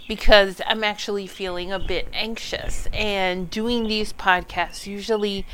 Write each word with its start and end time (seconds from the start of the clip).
because 0.08 0.60
I'm 0.66 0.82
actually 0.82 1.26
feeling 1.26 1.72
a 1.72 1.78
bit 1.78 2.08
anxious. 2.12 2.88
And 2.92 3.50
doing 3.50 3.86
these 3.86 4.12
podcasts 4.12 4.86
usually 4.86 5.46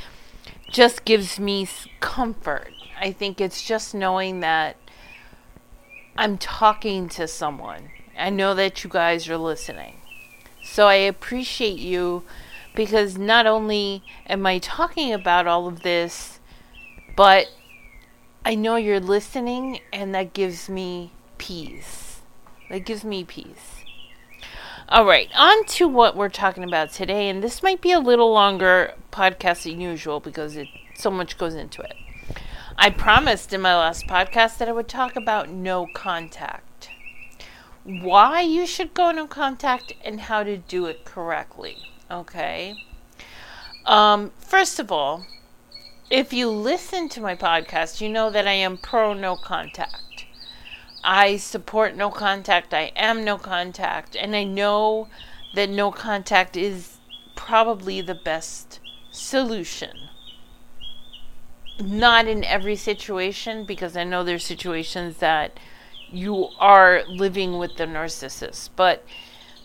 just 0.71 1.05
gives 1.05 1.39
me 1.39 1.69
comfort. 2.01 2.73
I 2.99 3.13
think 3.13 3.41
it's 3.41 3.63
just 3.67 3.95
knowing 3.95 4.41
that 4.41 4.77
I'm 6.17 6.39
talking 6.39 7.09
to 7.11 7.29
someone. 7.29 7.91
I 8.19 8.31
know 8.31 8.55
that 8.55 8.83
you 8.83 8.91
guys 8.91 9.29
are 9.29 9.37
listening. 9.37 9.97
So 10.65 10.87
I 10.87 10.95
appreciate 10.95 11.79
you 11.79 12.23
because 12.75 13.17
not 13.17 13.47
only 13.47 14.03
am 14.27 14.47
I 14.47 14.59
talking 14.59 15.13
about 15.13 15.47
all 15.47 15.69
of 15.69 15.83
this, 15.83 16.41
but 17.15 17.49
I 18.47 18.55
know 18.55 18.77
you're 18.77 19.01
listening, 19.01 19.81
and 19.93 20.15
that 20.15 20.33
gives 20.33 20.69
me 20.69 21.11
peace. 21.37 22.21
That 22.71 22.85
gives 22.85 23.03
me 23.03 23.25
peace. 23.25 23.83
All 24.89 25.05
right, 25.05 25.29
on 25.37 25.65
to 25.65 25.89
what 25.89 26.17
we're 26.17 26.29
talking 26.29 26.63
about 26.63 26.93
today, 26.93 27.29
and 27.29 27.43
this 27.43 27.61
might 27.61 27.81
be 27.81 27.91
a 27.91 27.99
little 27.99 28.33
longer 28.33 28.95
podcast 29.11 29.65
than 29.65 29.81
usual 29.81 30.21
because 30.21 30.55
it 30.55 30.69
so 30.95 31.11
much 31.11 31.37
goes 31.39 31.57
into 31.57 31.83
it. 31.83 31.97
I 32.79 32.91
promised 32.91 33.53
in 33.53 33.63
my 33.63 33.75
last 33.75 34.07
podcast 34.07 34.59
that 34.59 34.69
I 34.69 34.73
would 34.73 34.87
talk 34.87 35.17
about 35.17 35.49
no 35.49 35.89
contact. 35.93 36.91
Why 37.83 38.43
you 38.43 38.65
should 38.65 38.95
go 38.95 39.11
no 39.11 39.27
contact 39.27 39.93
and 40.05 40.21
how 40.21 40.45
to 40.45 40.57
do 40.57 40.87
it 40.87 41.05
correctly. 41.05 41.79
Okay. 42.09 42.77
Um, 43.85 44.31
first 44.39 44.79
of 44.79 44.93
all, 44.93 45.27
if 46.11 46.33
you 46.33 46.49
listen 46.49 47.09
to 47.11 47.21
my 47.21 47.35
podcast, 47.35 48.01
you 48.01 48.09
know 48.09 48.31
that 48.31 48.47
I 48.47 48.53
am 48.53 48.77
pro 48.77 49.13
no 49.13 49.37
contact. 49.37 50.27
I 51.03 51.37
support 51.37 51.97
no 51.97 52.11
contact. 52.11 52.73
I 52.73 52.93
am 52.97 53.25
no 53.25 53.39
contact. 53.39 54.17
And 54.17 54.35
I 54.35 54.45
know 54.45 55.09
that 55.55 55.69
no 55.69 55.91
contact 55.91 56.57
is 56.57 56.99
probably 57.35 58.01
the 58.01 58.15
best 58.15 58.81
solution. 59.11 60.09
Not 61.81 62.27
in 62.27 62.45
every 62.45 62.77
situation, 62.77 63.65
because 63.65 63.97
I 63.97 64.05
know 64.05 64.25
there's 64.25 64.45
situations 64.45 65.19
that 65.19 65.59
you 66.11 66.49
are 66.59 67.03
living 67.09 67.59
with 67.59 67.77
the 67.77 67.85
narcissist. 67.85 68.71
But 68.77 69.05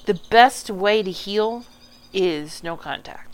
the 0.06 0.20
best 0.30 0.70
way 0.70 1.04
to 1.04 1.12
heal 1.12 1.66
is 2.14 2.64
no 2.64 2.76
contact. 2.76 3.31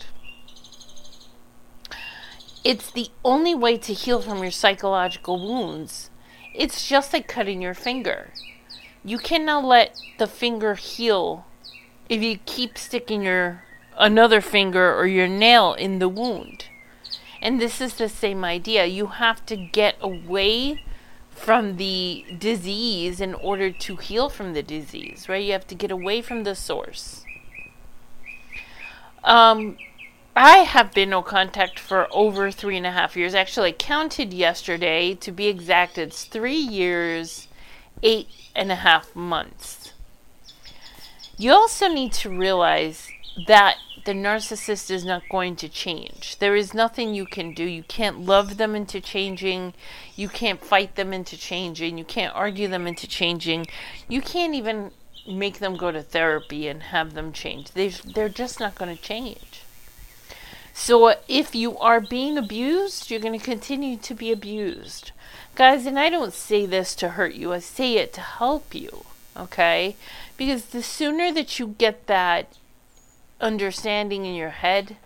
It's 2.64 2.90
the 2.90 3.08
only 3.24 3.54
way 3.54 3.78
to 3.78 3.92
heal 3.92 4.20
from 4.20 4.42
your 4.42 4.50
psychological 4.50 5.38
wounds. 5.38 6.10
It's 6.54 6.88
just 6.88 7.12
like 7.12 7.28
cutting 7.28 7.62
your 7.62 7.74
finger. 7.74 8.32
You 9.04 9.18
cannot 9.18 9.64
let 9.64 9.98
the 10.18 10.26
finger 10.26 10.74
heal 10.74 11.46
if 12.08 12.22
you 12.22 12.38
keep 12.44 12.76
sticking 12.76 13.22
your 13.22 13.64
another 13.96 14.40
finger 14.40 14.94
or 14.94 15.06
your 15.06 15.28
nail 15.28 15.74
in 15.74 15.98
the 15.98 16.08
wound. 16.08 16.66
And 17.40 17.60
this 17.60 17.80
is 17.80 17.94
the 17.94 18.08
same 18.08 18.44
idea. 18.44 18.86
You 18.86 19.06
have 19.06 19.46
to 19.46 19.56
get 19.56 19.96
away 20.00 20.82
from 21.30 21.76
the 21.76 22.24
disease 22.36 23.20
in 23.20 23.34
order 23.34 23.70
to 23.70 23.96
heal 23.96 24.28
from 24.28 24.54
the 24.54 24.62
disease, 24.62 25.28
right? 25.28 25.44
You 25.44 25.52
have 25.52 25.66
to 25.68 25.74
get 25.74 25.92
away 25.92 26.20
from 26.20 26.42
the 26.42 26.56
source. 26.56 27.24
Um, 29.22 29.76
I 30.40 30.58
have 30.58 30.94
been 30.94 31.10
no 31.10 31.20
contact 31.20 31.80
for 31.80 32.06
over 32.12 32.52
three 32.52 32.76
and 32.76 32.86
a 32.86 32.92
half 32.92 33.16
years. 33.16 33.34
Actually, 33.34 33.70
I 33.70 33.72
counted 33.72 34.32
yesterday. 34.32 35.14
To 35.16 35.32
be 35.32 35.48
exact, 35.48 35.98
it's 35.98 36.22
three 36.22 36.60
years, 36.60 37.48
eight 38.04 38.28
and 38.54 38.70
a 38.70 38.76
half 38.76 39.16
months. 39.16 39.92
You 41.36 41.50
also 41.50 41.88
need 41.88 42.12
to 42.12 42.30
realize 42.30 43.08
that 43.48 43.78
the 44.04 44.12
narcissist 44.12 44.92
is 44.92 45.04
not 45.04 45.24
going 45.28 45.56
to 45.56 45.68
change. 45.68 46.38
There 46.38 46.54
is 46.54 46.72
nothing 46.72 47.16
you 47.16 47.26
can 47.26 47.52
do. 47.52 47.64
You 47.64 47.82
can't 47.82 48.20
love 48.20 48.58
them 48.58 48.76
into 48.76 49.00
changing. 49.00 49.74
You 50.14 50.28
can't 50.28 50.64
fight 50.64 50.94
them 50.94 51.12
into 51.12 51.36
changing. 51.36 51.98
You 51.98 52.04
can't 52.04 52.32
argue 52.36 52.68
them 52.68 52.86
into 52.86 53.08
changing. 53.08 53.66
You 54.06 54.22
can't 54.22 54.54
even 54.54 54.92
make 55.26 55.58
them 55.58 55.76
go 55.76 55.90
to 55.90 56.00
therapy 56.00 56.68
and 56.68 56.80
have 56.84 57.14
them 57.14 57.32
change. 57.32 57.72
They 57.72 57.88
they're 57.88 58.28
just 58.28 58.60
not 58.60 58.76
going 58.76 58.96
to 58.96 59.02
change. 59.02 59.64
So 60.80 61.16
if 61.26 61.56
you 61.56 61.76
are 61.78 62.00
being 62.00 62.38
abused, 62.38 63.10
you're 63.10 63.20
going 63.20 63.38
to 63.38 63.44
continue 63.44 63.96
to 63.96 64.14
be 64.14 64.30
abused. 64.30 65.10
Guys, 65.56 65.86
and 65.86 65.98
I 65.98 66.08
don't 66.08 66.32
say 66.32 66.66
this 66.66 66.94
to 66.94 67.10
hurt 67.10 67.34
you. 67.34 67.52
I 67.52 67.58
say 67.58 67.96
it 67.96 68.12
to 68.12 68.20
help 68.20 68.74
you, 68.74 69.04
okay? 69.36 69.96
Because 70.36 70.66
the 70.66 70.82
sooner 70.82 71.32
that 71.32 71.58
you 71.58 71.74
get 71.78 72.06
that 72.06 72.56
understanding 73.40 74.24
in 74.24 74.34
your 74.34 74.50
head, 74.50 74.96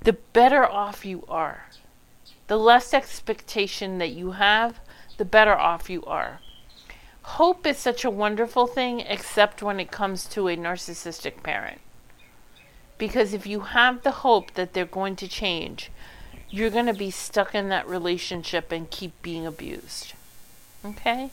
the 0.00 0.12
better 0.12 0.64
off 0.64 1.06
you 1.06 1.24
are. 1.26 1.66
The 2.46 2.58
less 2.58 2.92
expectation 2.92 3.96
that 3.98 4.10
you 4.10 4.32
have, 4.32 4.78
the 5.16 5.24
better 5.24 5.56
off 5.56 5.88
you 5.88 6.04
are 6.04 6.40
hope 7.26 7.66
is 7.66 7.76
such 7.76 8.04
a 8.04 8.10
wonderful 8.10 8.68
thing, 8.68 9.00
except 9.00 9.60
when 9.60 9.80
it 9.80 9.90
comes 9.90 10.26
to 10.26 10.46
a 10.46 10.56
narcissistic 10.56 11.42
parent. 11.42 11.80
Because 12.98 13.34
if 13.34 13.46
you 13.46 13.60
have 13.60 14.02
the 14.02 14.22
hope 14.22 14.54
that 14.54 14.72
they're 14.72 14.86
going 14.86 15.16
to 15.16 15.28
change, 15.28 15.90
you're 16.48 16.70
going 16.70 16.86
to 16.86 16.94
be 16.94 17.10
stuck 17.10 17.54
in 17.54 17.68
that 17.68 17.88
relationship 17.88 18.72
and 18.72 18.90
keep 18.90 19.20
being 19.22 19.46
abused. 19.46 20.14
Okay? 20.84 21.30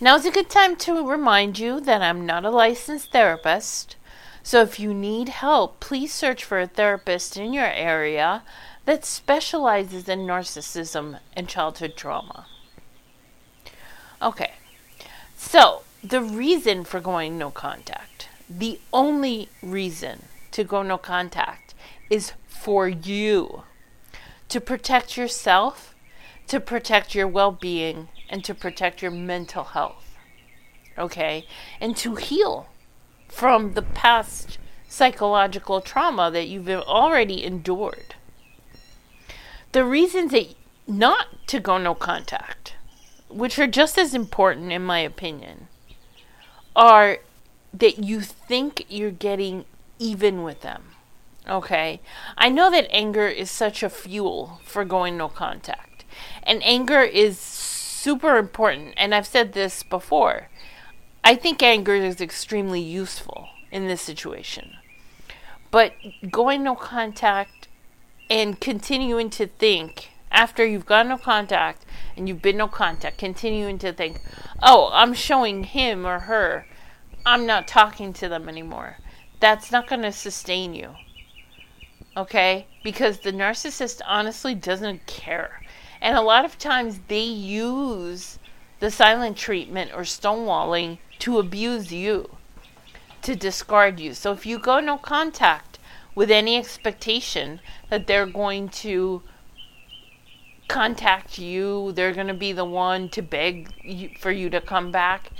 Now 0.00 0.16
is 0.16 0.24
a 0.24 0.30
good 0.30 0.48
time 0.48 0.76
to 0.76 1.06
remind 1.06 1.58
you 1.58 1.80
that 1.80 2.02
I'm 2.02 2.24
not 2.24 2.44
a 2.44 2.50
licensed 2.50 3.12
therapist. 3.12 3.96
So 4.42 4.62
if 4.62 4.80
you 4.80 4.94
need 4.94 5.28
help, 5.28 5.80
please 5.80 6.12
search 6.12 6.44
for 6.44 6.60
a 6.60 6.66
therapist 6.66 7.36
in 7.36 7.52
your 7.52 7.66
area 7.66 8.42
that 8.86 9.04
specializes 9.04 10.08
in 10.08 10.20
narcissism 10.20 11.20
and 11.36 11.48
childhood 11.48 11.96
trauma. 11.96 12.46
Okay. 14.22 14.52
So, 15.36 15.82
the 16.02 16.20
reason 16.22 16.84
for 16.84 17.00
going 17.00 17.38
no 17.38 17.50
contact, 17.50 18.09
the 18.50 18.80
only 18.92 19.48
reason 19.62 20.24
to 20.50 20.64
go 20.64 20.82
no 20.82 20.98
contact 20.98 21.74
is 22.10 22.32
for 22.48 22.88
you 22.88 23.62
to 24.48 24.60
protect 24.60 25.16
yourself, 25.16 25.94
to 26.48 26.58
protect 26.58 27.14
your 27.14 27.28
well 27.28 27.52
being, 27.52 28.08
and 28.28 28.44
to 28.44 28.54
protect 28.54 29.00
your 29.00 29.12
mental 29.12 29.64
health. 29.64 30.16
Okay? 30.98 31.46
And 31.80 31.96
to 31.98 32.16
heal 32.16 32.66
from 33.28 33.74
the 33.74 33.82
past 33.82 34.58
psychological 34.88 35.80
trauma 35.80 36.30
that 36.32 36.48
you've 36.48 36.68
already 36.68 37.44
endured. 37.44 38.16
The 39.70 39.84
reasons 39.84 40.32
that 40.32 40.54
not 40.88 41.46
to 41.46 41.60
go 41.60 41.78
no 41.78 41.94
contact 41.94 42.74
which 43.30 43.58
are 43.58 43.66
just 43.66 43.96
as 43.96 44.14
important 44.14 44.72
in 44.72 44.82
my 44.82 44.98
opinion, 44.98 45.68
are 46.74 47.18
that 47.72 48.02
you 48.04 48.20
think 48.20 48.86
you're 48.88 49.10
getting 49.10 49.64
even 49.98 50.42
with 50.42 50.62
them. 50.62 50.84
Okay? 51.48 52.00
I 52.36 52.48
know 52.48 52.70
that 52.70 52.88
anger 52.90 53.26
is 53.26 53.50
such 53.50 53.82
a 53.82 53.90
fuel 53.90 54.60
for 54.64 54.84
going 54.84 55.16
no 55.16 55.28
contact. 55.28 56.04
And 56.42 56.62
anger 56.64 57.00
is 57.00 57.38
super 57.38 58.36
important. 58.36 58.94
And 58.96 59.14
I've 59.14 59.26
said 59.26 59.52
this 59.52 59.82
before. 59.82 60.48
I 61.22 61.34
think 61.34 61.62
anger 61.62 61.94
is 61.94 62.20
extremely 62.20 62.80
useful. 62.80 63.48
in 63.70 63.86
this 63.86 64.02
situation. 64.02 64.76
But 65.70 65.94
going 66.30 66.62
no 66.62 66.74
contact 66.74 67.68
and 68.28 68.60
continuing 68.60 69.30
to 69.30 69.46
think 69.46 70.10
after 70.30 70.64
you've 70.64 70.86
gone 70.86 71.08
no 71.08 71.18
contact 71.18 71.84
and 72.16 72.28
you've 72.28 72.42
been 72.42 72.56
no 72.56 72.68
contact, 72.68 73.18
continuing 73.18 73.78
to 73.78 73.92
think, 73.92 74.20
oh, 74.62 74.90
I'm 74.92 75.14
showing 75.14 75.64
him 75.64 76.06
or 76.06 76.20
her, 76.20 76.66
I'm 77.24 77.46
not 77.46 77.68
talking 77.68 78.12
to 78.14 78.28
them 78.28 78.48
anymore. 78.48 78.96
That's 79.40 79.70
not 79.70 79.86
going 79.86 80.02
to 80.02 80.12
sustain 80.12 80.74
you. 80.74 80.94
Okay? 82.16 82.66
Because 82.82 83.20
the 83.20 83.32
narcissist 83.32 84.00
honestly 84.06 84.54
doesn't 84.54 85.06
care. 85.06 85.62
And 86.00 86.16
a 86.16 86.22
lot 86.22 86.44
of 86.44 86.58
times 86.58 87.00
they 87.08 87.22
use 87.22 88.38
the 88.80 88.90
silent 88.90 89.36
treatment 89.36 89.92
or 89.94 90.02
stonewalling 90.02 90.98
to 91.20 91.38
abuse 91.38 91.92
you, 91.92 92.36
to 93.22 93.36
discard 93.36 94.00
you. 94.00 94.14
So 94.14 94.32
if 94.32 94.46
you 94.46 94.58
go 94.58 94.80
no 94.80 94.96
contact 94.96 95.78
with 96.14 96.30
any 96.30 96.56
expectation 96.56 97.60
that 97.90 98.06
they're 98.06 98.26
going 98.26 98.70
to 98.70 99.22
contact 100.68 101.38
you, 101.38 101.92
they're 101.92 102.14
going 102.14 102.28
to 102.28 102.34
be 102.34 102.52
the 102.52 102.64
one 102.64 103.08
to 103.10 103.20
beg 103.22 103.68
you, 103.82 104.10
for 104.18 104.30
you 104.30 104.48
to 104.50 104.60
come 104.60 104.90
back, 104.90 105.30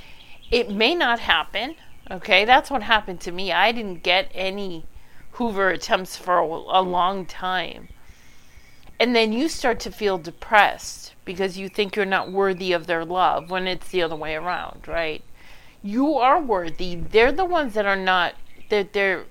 it 0.50 0.70
may 0.70 0.94
not 0.94 1.20
happen. 1.20 1.76
Okay, 2.10 2.44
that's 2.44 2.70
what 2.70 2.82
happened 2.82 3.20
to 3.20 3.32
me. 3.32 3.52
I 3.52 3.72
didn't 3.72 4.02
get 4.02 4.30
any 4.34 4.84
Hoover 5.32 5.70
attempts 5.70 6.16
for 6.16 6.38
a, 6.38 6.44
a 6.44 6.82
long 6.82 7.24
time. 7.24 7.88
And 8.98 9.16
then 9.16 9.32
you 9.32 9.48
start 9.48 9.80
to 9.80 9.90
feel 9.90 10.18
depressed 10.18 11.14
because 11.24 11.56
you 11.56 11.68
think 11.68 11.96
you're 11.96 12.04
not 12.04 12.32
worthy 12.32 12.72
of 12.72 12.86
their 12.86 13.04
love 13.04 13.50
when 13.50 13.66
it's 13.66 13.88
the 13.88 14.02
other 14.02 14.16
way 14.16 14.34
around, 14.34 14.86
right? 14.86 15.22
You 15.82 16.14
are 16.16 16.40
worthy. 16.40 16.96
They're 16.96 17.32
the 17.32 17.44
ones 17.44 17.74
that 17.74 17.86
are 17.86 17.96
not 17.96 18.34
that 18.68 18.92
they're 18.92 19.24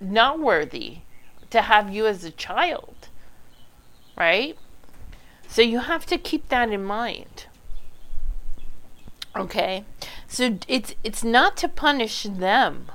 not 0.00 0.38
worthy 0.38 0.98
to 1.50 1.62
have 1.62 1.92
you 1.92 2.06
as 2.06 2.24
a 2.24 2.30
child. 2.30 3.08
Right? 4.16 4.58
So 5.48 5.62
you 5.62 5.80
have 5.80 6.04
to 6.06 6.18
keep 6.18 6.48
that 6.48 6.70
in 6.70 6.84
mind. 6.84 7.46
Okay? 9.38 9.84
So 10.28 10.58
it's 10.68 10.94
it's 11.04 11.24
not 11.24 11.56
to 11.58 11.68
punish 11.68 12.24
them. 12.24 12.90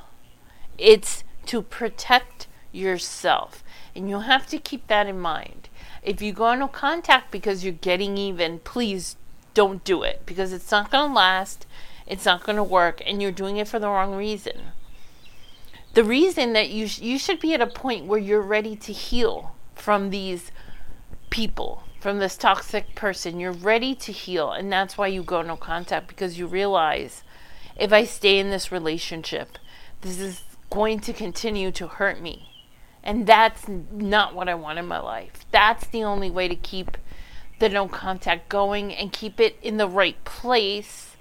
It's 0.78 1.24
to 1.48 1.62
protect 1.62 2.48
yourself. 2.72 3.64
And 3.96 4.10
you 4.10 4.22
have 4.22 4.48
to 4.48 4.58
keep 4.58 4.88
that 4.88 5.08
in 5.08 5.20
mind. 5.20 5.70
If 6.02 6.22
you 6.22 6.34
go 6.34 6.56
no 6.56 6.68
contact 6.68 7.32
because 7.32 7.64
you're 7.64 7.74
getting 7.74 8.18
even, 8.18 8.60
please 8.60 9.18
don't 9.54 9.84
do 9.84 10.04
it 10.04 10.22
because 10.26 10.54
it's 10.54 10.72
not 10.72 10.92
going 10.92 11.10
to 11.10 11.16
last. 11.16 11.66
It's 12.08 12.26
not 12.26 12.44
going 12.44 12.56
to 12.56 12.64
work 12.64 13.02
and 13.06 13.22
you're 13.22 13.32
doing 13.32 13.58
it 13.58 13.68
for 13.68 13.80
the 13.80 13.88
wrong 13.88 14.16
reason. 14.16 14.72
The 15.94 16.04
reason 16.04 16.54
that 16.54 16.70
you 16.70 16.88
sh- 16.88 17.00
you 17.00 17.20
should 17.20 17.40
be 17.40 17.54
at 17.54 17.62
a 17.62 17.68
point 17.68 18.06
where 18.06 18.20
you're 18.20 18.42
ready 18.42 18.76
to 18.78 18.94
heal 18.94 19.56
from 19.76 20.10
these 20.10 20.52
people, 21.30 21.84
from 22.02 22.18
this 22.18 22.36
toxic 22.36 22.96
person. 22.96 23.40
You're 23.40 23.52
ready 23.52 23.96
to 23.96 24.12
heal 24.12 24.52
and 24.52 24.72
that's 24.72 24.98
why 24.98 25.08
you 25.08 25.24
go 25.24 25.42
no 25.42 25.56
contact 25.56 26.08
because 26.08 26.38
you 26.38 26.48
realize 26.48 27.24
if 27.78 27.94
I 27.94 28.04
stay 28.04 28.40
in 28.40 28.50
this 28.50 28.72
relationship, 28.72 29.58
this 30.02 30.20
is 30.20 30.42
going 30.70 31.00
to 31.02 31.14
continue 31.14 31.72
to 31.72 31.88
hurt 31.88 32.20
me. 32.20 32.50
And 33.04 33.26
that's 33.26 33.68
not 33.68 34.36
what 34.36 34.50
I 34.50 34.56
want 34.56 34.80
in 34.80 34.88
my 34.88 35.00
life. 35.00 35.46
That's 35.52 35.88
the 35.88 36.04
only 36.04 36.30
way 36.30 36.48
to 36.48 36.56
keep 36.56 36.98
the 37.60 37.70
no 37.70 37.88
contact 37.88 38.50
going 38.50 38.94
and 38.94 39.14
keep 39.14 39.40
it 39.40 39.58
in 39.62 39.78
the 39.78 39.88
right 39.88 40.24
place 40.24 41.16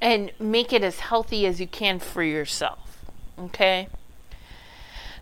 and 0.00 0.32
make 0.38 0.72
it 0.72 0.82
as 0.82 1.00
healthy 1.00 1.46
as 1.46 1.60
you 1.60 1.66
can 1.66 1.98
for 1.98 2.22
yourself. 2.22 3.04
Okay? 3.38 3.88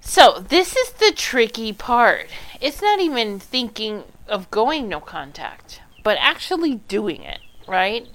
So, 0.01 0.45
this 0.49 0.77
is 0.77 0.93
the 0.93 1.13
tricky 1.15 1.73
part. 1.73 2.29
It's 2.61 2.81
not 2.81 3.01
even 3.01 3.41
thinking 3.41 4.05
of 4.29 4.51
going 4.51 4.89
no 4.89 5.01
contact, 5.01 5.81
but 6.03 6.19
actually 6.21 6.77
doing 6.77 7.23
it, 7.23 7.41
right? 7.67 8.07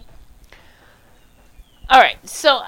All 1.90 2.00
right, 2.00 2.28
so 2.28 2.62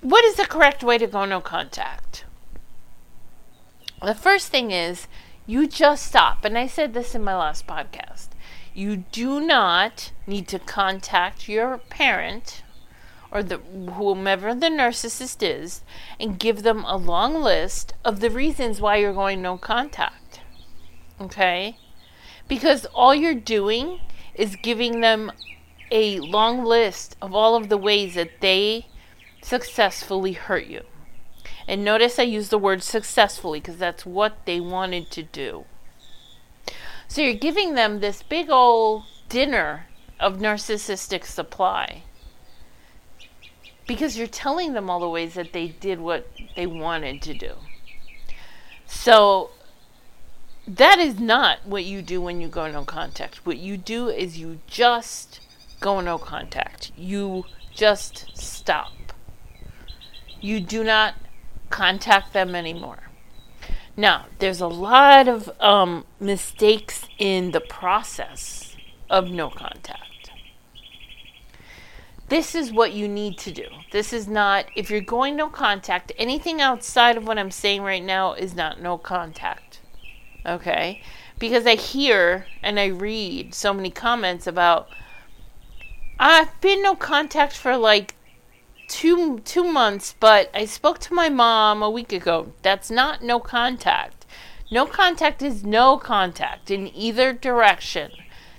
what 0.00 0.24
is 0.24 0.36
the 0.36 0.44
correct 0.44 0.82
way 0.82 0.98
to 0.98 1.06
go 1.06 1.24
no 1.24 1.40
contact? 1.40 2.24
The 4.02 4.14
first 4.14 4.48
thing 4.48 4.72
is 4.72 5.06
you 5.46 5.66
just 5.66 6.06
stop. 6.06 6.44
And 6.44 6.56
I 6.56 6.66
said 6.66 6.94
this 6.94 7.14
in 7.14 7.22
my 7.22 7.36
last 7.36 7.66
podcast. 7.66 8.28
You 8.74 9.04
do 9.12 9.40
not 9.40 10.12
need 10.26 10.48
to 10.48 10.58
contact 10.58 11.48
your 11.48 11.78
parent 11.78 12.62
or 13.30 13.42
the 13.42 13.58
whomever 13.58 14.54
the 14.54 14.68
narcissist 14.68 15.42
is 15.42 15.82
and 16.20 16.38
give 16.38 16.62
them 16.62 16.84
a 16.84 16.96
long 16.96 17.34
list 17.42 17.94
of 18.04 18.20
the 18.20 18.30
reasons 18.30 18.80
why 18.80 18.96
you're 18.96 19.12
going 19.12 19.40
no 19.40 19.56
contact. 19.56 20.40
Okay? 21.20 21.76
Because 22.48 22.86
all 22.86 23.14
you're 23.14 23.34
doing 23.34 24.00
is 24.34 24.56
giving 24.56 25.00
them 25.00 25.32
a 25.90 26.20
long 26.20 26.64
list 26.64 27.16
of 27.20 27.34
all 27.34 27.54
of 27.54 27.68
the 27.68 27.76
ways 27.76 28.14
that 28.14 28.40
they 28.40 28.86
successfully 29.42 30.32
hurt 30.32 30.66
you. 30.66 30.82
And 31.68 31.84
notice 31.84 32.18
I 32.18 32.24
use 32.24 32.48
the 32.48 32.58
word 32.58 32.82
successfully 32.82 33.60
because 33.60 33.76
that's 33.76 34.06
what 34.06 34.46
they 34.46 34.60
wanted 34.60 35.10
to 35.12 35.22
do. 35.22 35.64
So 37.08 37.20
you're 37.20 37.34
giving 37.34 37.74
them 37.74 38.00
this 38.00 38.22
big 38.22 38.50
old 38.50 39.04
dinner 39.28 39.86
of 40.18 40.38
narcissistic 40.38 41.24
supply 41.24 42.02
because 43.86 44.16
you're 44.16 44.26
telling 44.26 44.72
them 44.72 44.88
all 44.88 45.00
the 45.00 45.08
ways 45.08 45.34
that 45.34 45.52
they 45.52 45.68
did 45.68 46.00
what 46.00 46.26
they 46.56 46.66
wanted 46.66 47.20
to 47.22 47.34
do. 47.34 47.54
So 48.86 49.50
that 50.66 50.98
is 50.98 51.18
not 51.18 51.66
what 51.66 51.84
you 51.84 52.02
do 52.02 52.20
when 52.20 52.40
you 52.40 52.48
go 52.48 52.70
no 52.70 52.84
contact. 52.84 53.44
What 53.44 53.58
you 53.58 53.76
do 53.76 54.08
is 54.08 54.38
you 54.38 54.60
just 54.66 55.40
go 55.80 56.00
no 56.00 56.18
contact. 56.18 56.92
You 56.96 57.44
just 57.74 58.26
stop. 58.36 58.92
You 60.40 60.60
do 60.60 60.84
not 60.84 61.14
contact 61.70 62.32
them 62.32 62.54
anymore. 62.54 63.10
Now, 63.96 64.26
there's 64.38 64.60
a 64.60 64.68
lot 64.68 65.28
of 65.28 65.50
um, 65.60 66.06
mistakes 66.18 67.06
in 67.18 67.50
the 67.50 67.60
process 67.60 68.76
of 69.10 69.30
no 69.30 69.50
contact. 69.50 70.30
This 72.28 72.54
is 72.54 72.72
what 72.72 72.92
you 72.92 73.08
need 73.08 73.36
to 73.38 73.52
do. 73.52 73.66
This 73.90 74.12
is 74.12 74.26
not, 74.26 74.64
if 74.74 74.90
you're 74.90 75.02
going 75.02 75.36
no 75.36 75.48
contact, 75.48 76.12
anything 76.16 76.62
outside 76.62 77.18
of 77.18 77.26
what 77.26 77.38
I'm 77.38 77.50
saying 77.50 77.82
right 77.82 78.02
now 78.02 78.32
is 78.32 78.54
not 78.54 78.80
no 78.80 78.96
contact. 78.96 79.71
Okay? 80.44 81.02
Because 81.38 81.66
I 81.66 81.74
hear 81.74 82.46
and 82.62 82.78
I 82.78 82.86
read 82.86 83.54
so 83.54 83.72
many 83.72 83.90
comments 83.90 84.46
about, 84.46 84.88
I've 86.18 86.60
been 86.60 86.82
no 86.82 86.94
contact 86.94 87.56
for 87.56 87.76
like 87.76 88.14
two 88.88 89.38
two 89.40 89.64
months, 89.64 90.14
but 90.20 90.50
I 90.54 90.66
spoke 90.66 90.98
to 91.00 91.14
my 91.14 91.28
mom 91.28 91.82
a 91.82 91.90
week 91.90 92.12
ago. 92.12 92.52
That's 92.62 92.90
not 92.90 93.22
no 93.22 93.40
contact. 93.40 94.26
No 94.70 94.86
contact 94.86 95.42
is 95.42 95.64
no 95.64 95.96
contact 95.96 96.70
in 96.70 96.94
either 96.94 97.32
direction. 97.32 98.12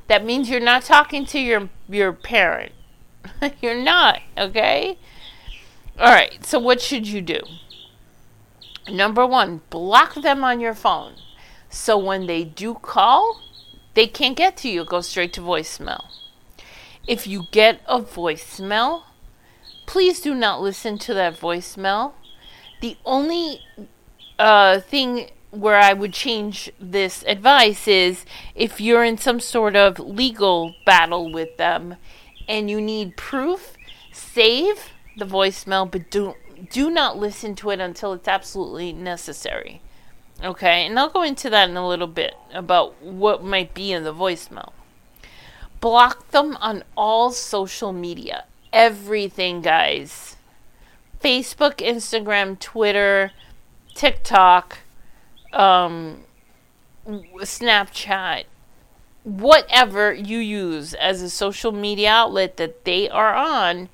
That 0.08 0.26
means 0.26 0.50
you're 0.50 0.60
not 0.60 0.84
talking 0.84 1.26
to 1.28 1.40
your 1.40 1.70
your 1.88 2.14
parent. 2.14 2.74
you're 3.62 3.82
not, 3.82 4.22
okay? 4.38 4.98
All 6.00 6.12
right. 6.12 6.44
So 6.46 6.60
what 6.60 6.82
should 6.82 7.08
you 7.08 7.22
do? 7.22 7.40
Number 8.90 9.26
1, 9.26 9.62
block 9.70 10.16
them 10.16 10.44
on 10.44 10.60
your 10.60 10.74
phone. 10.74 11.14
So 11.74 11.98
when 11.98 12.28
they 12.28 12.44
do 12.44 12.76
call, 12.76 13.42
they 13.96 14.06
can't 14.06 14.38
get 14.38 14.56
to 14.58 14.70
you. 14.70 14.86
Go 14.86 15.02
straight 15.02 15.34
to 15.34 15.42
voicemail. 15.42 16.06
If 17.08 17.26
you 17.26 17.48
get 17.52 17.82
a 17.88 18.00
voicemail, 18.00 19.04
please 19.88 20.22
do 20.22 20.36
not 20.36 20.62
listen 20.62 21.00
to 21.00 21.16
that 21.16 21.38
voicemail. 21.38 22.14
The 22.80 22.96
only 23.04 23.62
uh, 24.38 24.82
thing 24.82 25.32
where 25.50 25.78
I 25.78 25.94
would 25.94 26.14
change 26.14 26.72
this 26.80 27.24
advice 27.28 27.88
is 27.88 28.24
if 28.54 28.80
you're 28.80 29.04
in 29.04 29.18
some 29.18 29.40
sort 29.40 29.76
of 29.76 30.00
legal 30.00 30.76
battle 30.86 31.34
with 31.34 31.58
them 31.58 31.96
and 32.48 32.70
you 32.70 32.80
need 32.80 33.18
proof, 33.18 33.74
save 34.12 34.92
the 35.18 35.26
voicemail, 35.26 35.90
but 35.90 36.12
do 36.12 36.36
do 36.72 36.90
not 36.90 37.18
listen 37.18 37.56
to 37.56 37.72
it 37.72 37.80
until 37.80 38.14
it's 38.14 38.28
absolutely 38.28 38.94
necessary. 38.94 39.82
Okay, 40.44 40.86
and 40.86 41.00
I'll 41.00 41.10
go 41.10 41.24
into 41.24 41.50
that 41.50 41.70
in 41.70 41.78
a 41.78 41.88
little 41.88 42.08
bit 42.08 42.36
about 42.54 43.02
what 43.02 43.44
might 43.44 43.74
be 43.74 43.92
in 43.92 44.04
the 44.04 44.14
voicemail. 44.14 44.74
Block 45.80 46.32
them 46.32 46.58
on 46.58 46.84
all 46.98 47.32
social 47.32 47.94
media 47.94 48.46
everything, 48.74 49.62
guys. 49.62 50.36
Facebook, 51.24 51.76
Instagram, 51.76 52.60
Twitter, 52.60 53.32
TikTok, 53.94 54.80
um, 55.54 56.24
Snapchat, 57.08 58.44
whatever 59.24 60.12
you 60.12 60.40
use 60.40 60.94
as 60.96 61.22
a 61.22 61.30
social 61.30 61.72
media 61.72 62.10
outlet 62.10 62.58
that 62.58 62.84
they 62.84 63.08
are 63.08 63.36
on, 63.36 63.88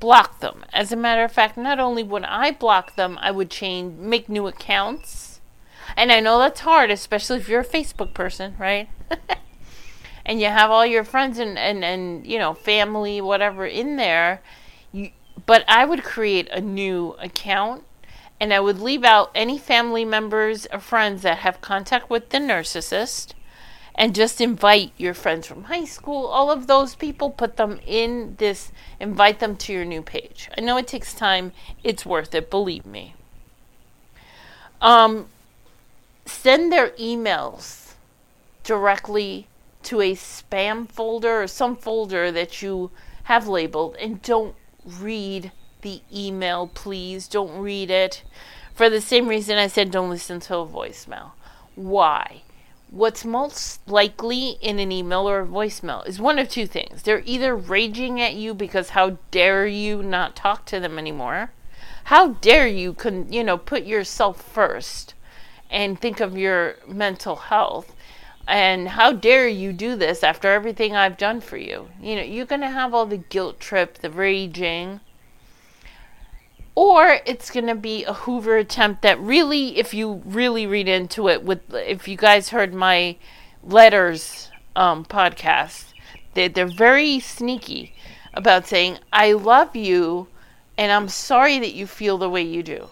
block 0.00 0.40
them. 0.40 0.64
As 0.72 0.92
a 0.92 0.96
matter 0.96 1.24
of 1.24 1.32
fact, 1.32 1.56
not 1.56 1.80
only 1.80 2.02
would 2.02 2.24
I 2.24 2.50
block 2.50 2.96
them, 2.96 3.16
I 3.22 3.30
would 3.30 3.48
change, 3.48 3.98
make 3.98 4.28
new 4.28 4.46
accounts. 4.46 5.35
And 5.96 6.12
I 6.12 6.20
know 6.20 6.38
that's 6.38 6.60
hard, 6.60 6.90
especially 6.90 7.38
if 7.38 7.48
you're 7.48 7.60
a 7.60 7.64
Facebook 7.64 8.12
person, 8.12 8.54
right? 8.58 8.88
and 10.26 10.40
you 10.40 10.46
have 10.46 10.70
all 10.70 10.84
your 10.84 11.04
friends 11.04 11.38
and, 11.38 11.58
and, 11.58 11.84
and 11.84 12.26
you 12.26 12.38
know, 12.38 12.52
family, 12.52 13.20
whatever 13.20 13.64
in 13.64 13.96
there. 13.96 14.42
You, 14.92 15.10
but 15.46 15.64
I 15.68 15.84
would 15.84 16.02
create 16.02 16.48
a 16.50 16.60
new 16.60 17.16
account 17.20 17.84
and 18.38 18.52
I 18.52 18.60
would 18.60 18.78
leave 18.78 19.04
out 19.04 19.30
any 19.34 19.58
family 19.58 20.04
members 20.04 20.66
or 20.72 20.80
friends 20.80 21.22
that 21.22 21.38
have 21.38 21.60
contact 21.60 22.10
with 22.10 22.28
the 22.28 22.38
narcissist 22.38 23.32
and 23.94 24.14
just 24.14 24.42
invite 24.42 24.92
your 24.98 25.14
friends 25.14 25.46
from 25.46 25.64
high 25.64 25.86
school, 25.86 26.26
all 26.26 26.50
of 26.50 26.66
those 26.66 26.94
people, 26.94 27.30
put 27.30 27.56
them 27.56 27.80
in 27.86 28.36
this, 28.38 28.70
invite 29.00 29.40
them 29.40 29.56
to 29.56 29.72
your 29.72 29.86
new 29.86 30.02
page. 30.02 30.50
I 30.56 30.60
know 30.60 30.76
it 30.76 30.86
takes 30.86 31.14
time, 31.14 31.52
it's 31.82 32.04
worth 32.04 32.34
it, 32.34 32.50
believe 32.50 32.84
me. 32.84 33.14
Um, 34.82 35.28
send 36.26 36.72
their 36.72 36.90
emails 36.90 37.94
directly 38.62 39.46
to 39.84 40.00
a 40.00 40.14
spam 40.14 40.88
folder 40.88 41.42
or 41.42 41.46
some 41.46 41.76
folder 41.76 42.30
that 42.32 42.60
you 42.60 42.90
have 43.24 43.48
labeled 43.48 43.96
and 43.96 44.20
don't 44.22 44.54
read 44.84 45.52
the 45.82 46.00
email, 46.12 46.68
please. 46.68 47.28
Don't 47.28 47.58
read 47.58 47.90
it. 47.90 48.22
For 48.74 48.90
the 48.90 49.00
same 49.00 49.28
reason 49.28 49.56
I 49.56 49.68
said 49.68 49.90
don't 49.90 50.10
listen 50.10 50.40
to 50.40 50.56
a 50.56 50.66
voicemail. 50.66 51.30
Why? 51.74 52.42
what's 52.90 53.24
most 53.24 53.86
likely 53.88 54.50
in 54.60 54.78
an 54.78 54.92
email 54.92 55.28
or 55.28 55.40
a 55.40 55.46
voicemail 55.46 56.06
is 56.06 56.20
one 56.20 56.38
of 56.38 56.48
two 56.48 56.66
things. 56.66 57.02
They're 57.02 57.22
either 57.24 57.54
raging 57.54 58.20
at 58.20 58.34
you 58.34 58.54
because 58.54 58.90
how 58.90 59.18
dare 59.30 59.66
you 59.66 60.02
not 60.02 60.36
talk 60.36 60.64
to 60.66 60.80
them 60.80 60.98
anymore? 60.98 61.50
How 62.04 62.28
dare 62.28 62.68
you 62.68 62.94
con- 62.94 63.32
you 63.32 63.42
know 63.42 63.58
put 63.58 63.84
yourself 63.84 64.40
first 64.40 65.14
and 65.70 66.00
think 66.00 66.20
of 66.20 66.36
your 66.36 66.76
mental 66.86 67.36
health? 67.36 67.94
And 68.48 68.88
how 68.90 69.12
dare 69.12 69.48
you 69.48 69.72
do 69.72 69.96
this 69.96 70.22
after 70.22 70.52
everything 70.52 70.94
I've 70.94 71.16
done 71.16 71.40
for 71.40 71.56
you? 71.56 71.88
You 72.00 72.16
know, 72.16 72.22
you're 72.22 72.46
going 72.46 72.60
to 72.60 72.70
have 72.70 72.94
all 72.94 73.06
the 73.06 73.16
guilt 73.16 73.58
trip, 73.58 73.98
the 73.98 74.10
raging, 74.10 75.00
or 76.76 77.20
it's 77.26 77.50
going 77.50 77.66
to 77.66 77.74
be 77.74 78.04
a 78.04 78.12
Hoover 78.12 78.58
attempt 78.58 79.02
that 79.02 79.18
really, 79.18 79.78
if 79.78 79.94
you 79.94 80.22
really 80.24 80.66
read 80.66 80.86
into 80.86 81.28
it, 81.28 81.42
with 81.42 81.60
if 81.74 82.06
you 82.06 82.16
guys 82.16 82.50
heard 82.50 82.72
my 82.72 83.16
letters 83.64 84.50
um, 84.76 85.04
podcast, 85.04 85.94
they, 86.34 86.48
they're 86.48 86.66
very 86.66 87.18
sneaky 87.18 87.94
about 88.34 88.66
saying, 88.66 88.98
I 89.12 89.32
love 89.32 89.74
you 89.74 90.28
and 90.76 90.92
I'm 90.92 91.08
sorry 91.08 91.58
that 91.58 91.72
you 91.72 91.86
feel 91.86 92.18
the 92.18 92.28
way 92.28 92.42
you 92.42 92.62
do. 92.62 92.88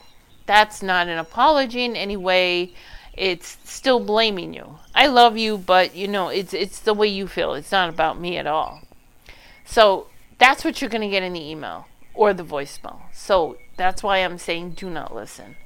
That's 0.47 0.83
not 0.83 1.09
an 1.09 1.19
apology 1.19 1.85
in 1.85 1.97
any 1.97 2.17
way. 2.17 2.73
It's 3.15 3.59
still 3.65 4.01
blaming 4.01 4.55
you. 4.55 4.79
I 4.95 5.07
love 5.07 5.37
you, 5.37 5.57
but 5.57 5.95
you 5.95 6.09
know, 6.09 6.29
it's 6.29 6.53
it's 6.53 6.81
the 6.81 6.95
way 6.95 7.09
you 7.09 7.29
feel. 7.29 7.55
It's 7.55 7.73
not 7.73 7.89
about 7.89 8.21
me 8.21 8.37
at 8.37 8.47
all. 8.47 8.83
So 9.65 10.09
that's 10.39 10.65
what 10.65 10.81
you're 10.81 10.91
going 10.91 11.03
to 11.03 11.09
get 11.09 11.23
in 11.23 11.33
the 11.33 11.49
email 11.49 11.87
or 12.13 12.35
the 12.35 12.45
voicemail. 12.45 13.03
So 13.13 13.57
that's 13.77 14.03
why 14.03 14.19
I'm 14.19 14.39
saying 14.39 14.73
do 14.73 14.91
not 14.91 15.15
listen. 15.15 15.57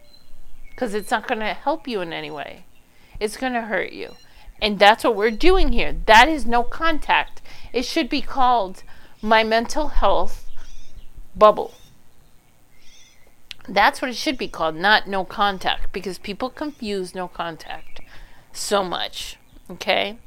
Because 0.70 0.94
it's 0.94 1.10
not 1.10 1.26
going 1.26 1.40
to 1.40 1.54
help 1.54 1.88
you 1.88 2.00
in 2.00 2.12
any 2.12 2.30
way, 2.30 2.64
it's 3.18 3.36
going 3.36 3.54
to 3.54 3.62
hurt 3.62 3.92
you. 3.92 4.14
And 4.60 4.78
that's 4.78 5.04
what 5.04 5.16
we're 5.16 5.30
doing 5.30 5.72
here. 5.72 5.94
That 6.06 6.28
is 6.28 6.44
no 6.44 6.62
contact. 6.62 7.42
It 7.72 7.84
should 7.84 8.08
be 8.08 8.22
called 8.22 8.82
my 9.22 9.44
mental 9.44 9.88
health 9.88 10.48
bubble. 11.36 11.74
That's 13.68 14.00
what 14.00 14.10
it 14.10 14.16
should 14.16 14.38
be 14.38 14.48
called, 14.48 14.76
not 14.76 15.06
no 15.06 15.24
contact, 15.24 15.92
because 15.92 16.18
people 16.18 16.48
confuse 16.48 17.14
no 17.14 17.28
contact 17.28 18.00
so 18.52 18.82
much. 18.82 19.36
Okay? 19.70 20.18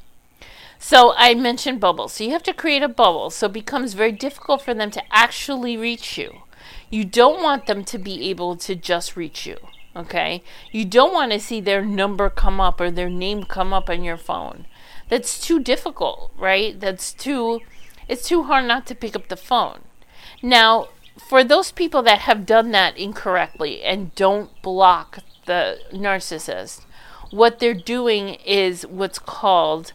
So 0.77 1.13
I 1.15 1.33
mentioned 1.33 1.79
bubbles. 1.79 2.13
So 2.13 2.23
you 2.23 2.31
have 2.31 2.43
to 2.43 2.53
create 2.53 2.83
a 2.83 2.87
bubble 2.87 3.29
so 3.29 3.47
it 3.47 3.53
becomes 3.53 3.93
very 3.93 4.11
difficult 4.11 4.61
for 4.61 4.73
them 4.73 4.91
to 4.91 5.03
actually 5.11 5.77
reach 5.77 6.17
you. 6.17 6.41
You 6.89 7.05
don't 7.05 7.41
want 7.41 7.65
them 7.65 7.83
to 7.85 7.97
be 7.97 8.29
able 8.29 8.55
to 8.57 8.75
just 8.75 9.15
reach 9.15 9.45
you. 9.45 9.57
Okay? 9.95 10.43
You 10.71 10.85
don't 10.85 11.13
want 11.13 11.31
to 11.31 11.39
see 11.39 11.61
their 11.61 11.83
number 11.83 12.29
come 12.29 12.61
up 12.61 12.79
or 12.79 12.91
their 12.91 13.09
name 13.09 13.43
come 13.43 13.73
up 13.73 13.89
on 13.89 14.03
your 14.03 14.17
phone. 14.17 14.65
That's 15.09 15.39
too 15.39 15.59
difficult, 15.59 16.31
right? 16.37 16.79
That's 16.79 17.11
too 17.11 17.61
it's 18.07 18.27
too 18.27 18.43
hard 18.43 18.65
not 18.65 18.85
to 18.87 18.95
pick 18.95 19.15
up 19.15 19.29
the 19.29 19.37
phone. 19.37 19.81
Now, 20.41 20.89
for 21.27 21.43
those 21.43 21.71
people 21.71 22.01
that 22.03 22.19
have 22.19 22.45
done 22.45 22.71
that 22.71 22.97
incorrectly 22.97 23.81
and 23.83 24.13
don't 24.15 24.49
block 24.61 25.19
the 25.45 25.79
narcissist, 25.91 26.85
what 27.31 27.59
they're 27.59 27.73
doing 27.73 28.35
is 28.45 28.85
what's 28.85 29.19
called 29.19 29.93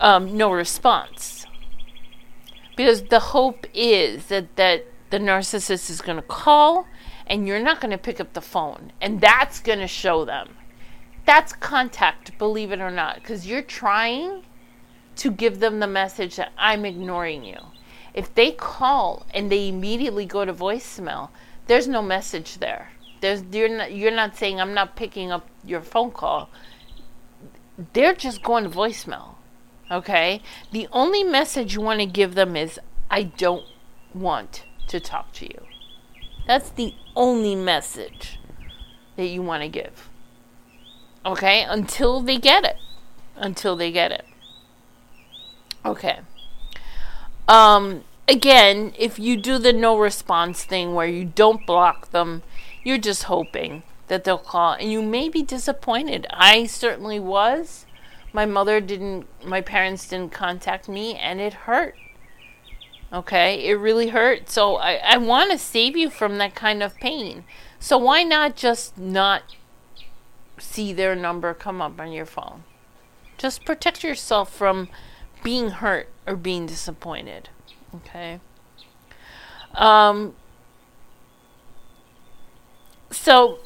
um, 0.00 0.36
no 0.36 0.50
response. 0.50 1.46
Because 2.76 3.04
the 3.04 3.20
hope 3.20 3.66
is 3.74 4.26
that, 4.26 4.56
that 4.56 4.86
the 5.10 5.18
narcissist 5.18 5.90
is 5.90 6.00
going 6.00 6.16
to 6.16 6.22
call 6.22 6.86
and 7.26 7.46
you're 7.46 7.62
not 7.62 7.80
going 7.80 7.90
to 7.90 7.98
pick 7.98 8.20
up 8.20 8.32
the 8.32 8.40
phone. 8.40 8.92
And 9.00 9.20
that's 9.20 9.60
going 9.60 9.78
to 9.78 9.86
show 9.86 10.24
them. 10.24 10.56
That's 11.24 11.52
contact, 11.52 12.36
believe 12.38 12.72
it 12.72 12.80
or 12.80 12.90
not, 12.90 13.16
because 13.16 13.46
you're 13.46 13.62
trying 13.62 14.42
to 15.16 15.30
give 15.30 15.60
them 15.60 15.78
the 15.78 15.86
message 15.86 16.36
that 16.36 16.52
I'm 16.58 16.84
ignoring 16.84 17.44
you. 17.44 17.58
If 18.14 18.34
they 18.34 18.52
call 18.52 19.26
and 19.32 19.50
they 19.50 19.68
immediately 19.68 20.26
go 20.26 20.44
to 20.44 20.52
voicemail, 20.52 21.30
there's 21.66 21.88
no 21.88 22.02
message 22.02 22.58
there. 22.58 22.90
There's 23.20 23.42
you're 23.52 23.68
not 23.68 23.92
you're 23.92 24.10
not 24.10 24.36
saying 24.36 24.60
I'm 24.60 24.74
not 24.74 24.96
picking 24.96 25.30
up 25.30 25.46
your 25.64 25.80
phone 25.80 26.10
call. 26.10 26.50
They're 27.92 28.14
just 28.14 28.42
going 28.42 28.64
to 28.64 28.70
voicemail. 28.70 29.36
Okay? 29.90 30.40
The 30.72 30.88
only 30.92 31.22
message 31.22 31.74
you 31.74 31.80
want 31.80 32.00
to 32.00 32.06
give 32.06 32.34
them 32.34 32.56
is, 32.56 32.80
I 33.10 33.24
don't 33.24 33.64
want 34.14 34.64
to 34.88 35.00
talk 35.00 35.32
to 35.34 35.46
you. 35.46 35.66
That's 36.46 36.70
the 36.70 36.94
only 37.14 37.54
message 37.54 38.38
that 39.16 39.26
you 39.26 39.42
want 39.42 39.62
to 39.62 39.68
give. 39.68 40.08
Okay? 41.24 41.62
Until 41.62 42.20
they 42.20 42.38
get 42.38 42.64
it. 42.64 42.76
Until 43.36 43.76
they 43.76 43.92
get 43.92 44.12
it. 44.12 44.24
Okay. 45.84 46.20
Um, 47.52 48.04
again, 48.26 48.94
if 48.98 49.18
you 49.18 49.36
do 49.36 49.58
the 49.58 49.74
no 49.74 49.98
response 49.98 50.64
thing 50.64 50.94
where 50.94 51.06
you 51.06 51.26
don't 51.26 51.66
block 51.66 52.10
them, 52.10 52.42
you're 52.82 52.96
just 52.96 53.24
hoping 53.24 53.82
that 54.08 54.24
they'll 54.24 54.38
call 54.38 54.72
and 54.72 54.90
you 54.90 55.02
may 55.02 55.28
be 55.28 55.42
disappointed. 55.42 56.26
I 56.30 56.64
certainly 56.64 57.20
was 57.20 57.84
my 58.32 58.46
mother 58.46 58.80
didn't, 58.80 59.26
my 59.44 59.60
parents 59.60 60.08
didn't 60.08 60.32
contact 60.32 60.88
me, 60.88 61.14
and 61.14 61.40
it 61.40 61.52
hurt. 61.52 61.94
Okay, 63.12 63.68
it 63.68 63.74
really 63.74 64.08
hurt. 64.08 64.48
So 64.48 64.76
I, 64.76 64.94
I 64.94 65.18
want 65.18 65.50
to 65.50 65.58
save 65.58 65.94
you 65.94 66.08
from 66.08 66.38
that 66.38 66.54
kind 66.54 66.82
of 66.82 66.96
pain. 66.96 67.44
So 67.78 67.98
why 67.98 68.22
not 68.22 68.56
just 68.56 68.96
not 68.96 69.42
see 70.58 70.94
their 70.94 71.14
number 71.14 71.52
come 71.52 71.82
up 71.82 72.00
on 72.00 72.12
your 72.12 72.24
phone? 72.24 72.64
Just 73.36 73.66
protect 73.66 74.02
yourself 74.02 74.50
from 74.50 74.88
being 75.42 75.70
hurt 75.70 76.08
or 76.26 76.36
being 76.36 76.66
disappointed. 76.66 77.48
Okay. 77.94 78.40
Um, 79.74 80.34
so 83.10 83.58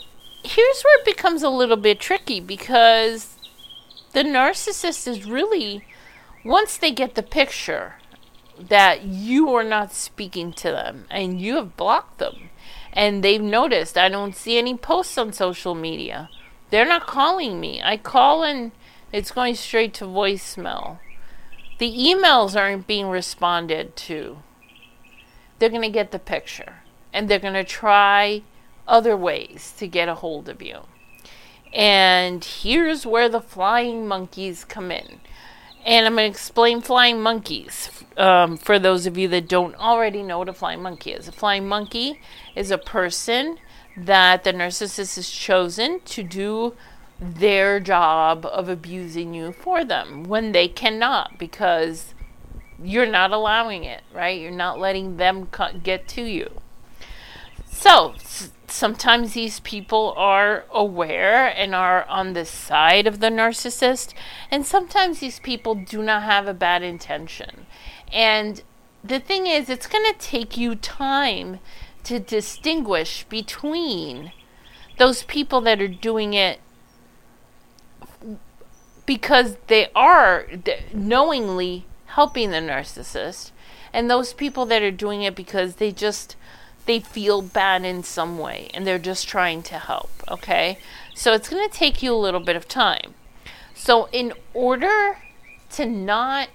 here's 0.45 0.83
where 0.83 1.01
it 1.01 1.05
becomes 1.05 1.43
a 1.43 1.51
little 1.51 1.77
bit 1.77 2.01
tricky 2.01 2.41
because 2.41 3.37
the 4.13 4.23
narcissist 4.23 5.07
is 5.07 5.27
really, 5.27 5.85
once 6.45 6.77
they 6.77 6.91
get 6.91 7.15
the 7.15 7.23
picture 7.23 7.95
that 8.59 9.03
you 9.03 9.53
are 9.53 9.65
not 9.65 9.93
speaking 9.93 10.53
to 10.55 10.71
them 10.71 11.05
and 11.11 11.41
you 11.41 11.57
have 11.57 11.77
blocked 11.77 12.19
them, 12.19 12.51
and 12.93 13.23
they've 13.23 13.43
noticed 13.43 13.99
I 13.99 14.09
don't 14.09 14.35
see 14.35 14.57
any 14.57 14.75
posts 14.75 15.19
on 15.19 15.33
social 15.33 15.75
media. 15.75 16.31
They're 16.71 16.89
not 16.89 17.07
calling 17.07 17.61
me. 17.61 17.83
I 17.83 17.99
call 17.99 18.43
and 18.43 18.73
it's 19.13 19.31
going 19.31 19.55
straight 19.55 19.93
to 19.95 20.05
voicemail. 20.05 20.99
The 21.79 21.93
emails 21.95 22.59
aren't 22.59 22.87
being 22.87 23.09
responded 23.09 23.97
to. 23.97 24.39
They're 25.59 25.71
going 25.71 25.83
to 25.83 25.89
get 25.89 26.11
the 26.11 26.19
picture 26.19 26.77
and 27.13 27.29
they're 27.29 27.39
going 27.39 27.55
to 27.55 27.65
try 27.65 28.43
other 28.87 29.17
ways 29.17 29.75
to 29.79 29.87
get 29.87 30.09
a 30.09 30.15
hold 30.15 30.49
of 30.49 30.63
you. 30.63 30.81
And 31.73 32.45
here's 32.45 33.05
where 33.05 33.29
the 33.29 33.41
flying 33.41 34.07
monkeys 34.07 34.65
come 34.65 34.91
in. 34.91 35.21
And 35.85 36.07
I'm 36.07 36.15
going 36.15 36.31
to 36.31 36.31
explain 36.31 36.81
flying 36.81 37.21
monkeys 37.21 37.91
um, 38.17 38.57
for 38.57 38.79
those 38.79 39.07
of 39.07 39.17
you 39.17 39.29
that 39.29 39.49
don't 39.49 39.75
already 39.77 40.23
know 40.23 40.39
what 40.39 40.49
a 40.49 40.53
flying 40.53 40.83
monkey 40.83 41.13
is. 41.13 41.29
A 41.29 41.33
flying 41.33 41.69
monkey 41.69 42.21
is 42.55 42.71
a 42.71 42.79
person 42.79 43.59
that 43.97 44.45
the 44.45 44.53
narcissist 44.53 45.17
has 45.17 45.31
chosen 45.31 46.01
to 46.01 46.23
do 46.23 46.75
their 47.21 47.81
job 47.81 48.45
of 48.47 48.69
abusing 48.69 49.35
you 49.35 49.53
for 49.53 49.85
them 49.85 50.25
when 50.25 50.53
they 50.53 50.69
cannot 50.69 51.39
because 51.39 52.15
you're 52.83 53.07
not 53.07 53.33
allowing 53.33 53.85
it, 53.85 54.03
right? 54.13 54.41
You're 54.41 54.51
not 54.51 54.79
letting 54.79 55.17
them 55.17 55.49
get 55.83 56.07
to 56.09 56.23
you. 56.23 56.51
So, 57.67 58.15
sometimes 58.69 59.33
these 59.33 59.61
people 59.61 60.13
are 60.17 60.65
aware 60.71 61.47
and 61.47 61.75
are 61.75 62.05
on 62.07 62.33
the 62.33 62.45
side 62.45 63.07
of 63.07 63.21
the 63.21 63.29
narcissist, 63.29 64.13
and 64.51 64.67
sometimes 64.67 65.21
these 65.21 65.39
people 65.41 65.75
do 65.75 66.03
not 66.03 66.23
have 66.23 66.47
a 66.47 66.55
bad 66.55 66.83
intention. 66.83 67.67
And 68.13 68.63
the 69.03 69.21
thing 69.21 69.47
is, 69.47 69.69
it's 69.69 69.87
going 69.87 70.05
to 70.13 70.19
take 70.19 70.57
you 70.57 70.75
time 70.75 71.61
to 72.05 72.19
distinguish 72.19 73.25
between 73.25 74.33
those 74.99 75.23
people 75.25 75.61
that 75.63 75.81
are 75.81 75.89
doing 75.89 76.35
it 76.35 76.61
because 79.07 79.57
they 79.69 79.89
are 79.95 80.47
knowingly 80.93 81.87
helping 82.07 82.51
the 82.51 82.59
narcissist. 82.59 83.53
And 83.93 84.11
those 84.11 84.33
people 84.33 84.67
that 84.67 84.83
are 84.83 84.91
doing 84.91 85.23
it 85.23 85.35
because 85.35 85.77
they 85.77 85.93
just 85.93 86.37
they 86.85 87.01
feel 87.01 87.43
bad 87.43 87.85
in 87.85 88.03
some 88.05 88.39
way 88.39 88.71
and 88.73 88.87
they're 88.87 88.99
just 88.99 89.27
trying 89.27 89.61
to 89.61 89.79
help 89.79 90.11
okay? 90.31 90.79
So 91.15 91.33
it's 91.33 91.49
going 91.49 91.69
to 91.69 91.75
take 91.75 92.03
you 92.03 92.13
a 92.13 92.17
little 92.17 92.41
bit 92.41 92.57
of 92.57 92.69
time. 92.69 93.15
So 93.75 94.09
in 94.13 94.33
order 94.55 95.19
to 95.73 95.87
not 95.87 96.49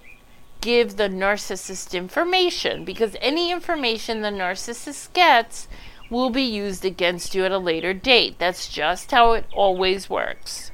give 0.62 0.98
the 0.98 1.10
narcissist 1.10 1.94
information 1.94 2.86
because 2.86 3.16
any 3.20 3.52
information 3.52 4.22
the 4.22 4.30
narcissist 4.30 5.12
gets 5.14 5.68
will 6.10 6.30
be 6.30 6.44
used 6.44 6.86
against 6.86 7.34
you 7.34 7.46
at 7.46 7.52
a 7.52 7.58
later 7.58 7.94
date. 7.94 8.38
That's 8.38 8.70
just 8.70 9.12
how 9.12 9.32
it 9.34 9.46
always 9.54 10.10
works 10.10 10.71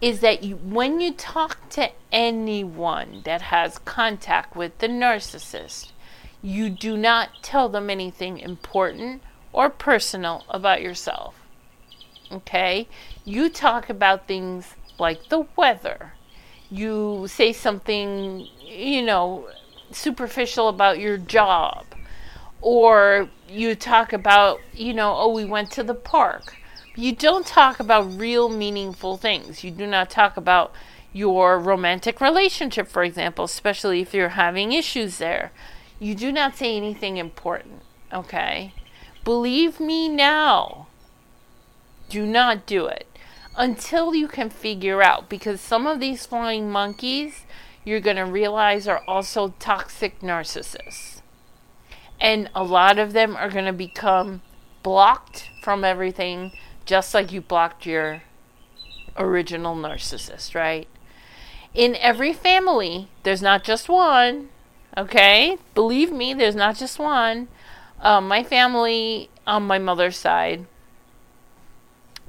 is 0.00 0.20
that 0.20 0.42
you, 0.42 0.56
when 0.56 1.00
you 1.00 1.12
talk 1.12 1.68
to 1.70 1.90
anyone 2.12 3.22
that 3.24 3.42
has 3.42 3.78
contact 3.78 4.54
with 4.54 4.78
the 4.78 4.88
narcissist, 4.88 5.92
you 6.42 6.68
do 6.68 6.96
not 6.96 7.30
tell 7.42 7.68
them 7.68 7.88
anything 7.88 8.38
important 8.38 9.22
or 9.52 9.70
personal 9.70 10.44
about 10.48 10.82
yourself. 10.82 11.34
Okay? 12.30 12.88
You 13.24 13.48
talk 13.48 13.88
about 13.88 14.28
things 14.28 14.74
like 14.98 15.28
the 15.28 15.46
weather. 15.56 16.12
You 16.70 17.26
say 17.28 17.52
something, 17.52 18.46
you 18.60 19.02
know, 19.02 19.48
superficial 19.92 20.68
about 20.68 20.98
your 20.98 21.16
job. 21.16 21.86
Or 22.60 23.30
you 23.48 23.74
talk 23.74 24.12
about, 24.12 24.60
you 24.74 24.92
know, 24.92 25.14
oh, 25.16 25.32
we 25.32 25.44
went 25.44 25.70
to 25.72 25.82
the 25.82 25.94
park 25.94 26.55
you 26.96 27.12
don't 27.14 27.46
talk 27.46 27.78
about 27.78 28.18
real 28.18 28.48
meaningful 28.48 29.16
things. 29.18 29.62
You 29.62 29.70
do 29.70 29.86
not 29.86 30.10
talk 30.10 30.36
about 30.36 30.72
your 31.12 31.58
romantic 31.58 32.20
relationship, 32.20 32.88
for 32.88 33.04
example, 33.04 33.44
especially 33.44 34.00
if 34.00 34.14
you're 34.14 34.30
having 34.30 34.72
issues 34.72 35.18
there. 35.18 35.52
You 35.98 36.14
do 36.14 36.32
not 36.32 36.56
say 36.56 36.76
anything 36.76 37.18
important, 37.18 37.82
okay? 38.12 38.72
Believe 39.24 39.78
me 39.78 40.08
now. 40.08 40.88
Do 42.08 42.24
not 42.24 42.66
do 42.66 42.86
it 42.86 43.06
until 43.56 44.14
you 44.14 44.28
can 44.28 44.50
figure 44.50 45.02
out 45.02 45.28
because 45.28 45.60
some 45.60 45.86
of 45.86 46.00
these 46.00 46.26
flying 46.26 46.70
monkeys 46.70 47.44
you're 47.84 48.00
going 48.00 48.16
to 48.16 48.24
realize 48.24 48.88
are 48.88 49.02
also 49.06 49.54
toxic 49.58 50.20
narcissists. 50.20 51.22
And 52.20 52.50
a 52.54 52.64
lot 52.64 52.98
of 52.98 53.12
them 53.12 53.36
are 53.36 53.50
going 53.50 53.64
to 53.64 53.72
become 53.72 54.42
blocked 54.82 55.50
from 55.62 55.84
everything 55.84 56.52
just 56.86 57.12
like 57.12 57.32
you 57.32 57.40
blocked 57.40 57.84
your 57.84 58.22
original 59.18 59.76
narcissist, 59.76 60.54
right? 60.54 60.88
In 61.74 61.96
every 61.96 62.32
family, 62.32 63.08
there's 63.24 63.42
not 63.42 63.64
just 63.64 63.88
one, 63.88 64.48
okay? 64.96 65.58
Believe 65.74 66.10
me, 66.10 66.32
there's 66.32 66.54
not 66.54 66.76
just 66.76 66.98
one. 66.98 67.48
Um, 68.00 68.28
my 68.28 68.42
family 68.42 69.28
on 69.46 69.64
my 69.64 69.78
mother's 69.78 70.16
side, 70.16 70.66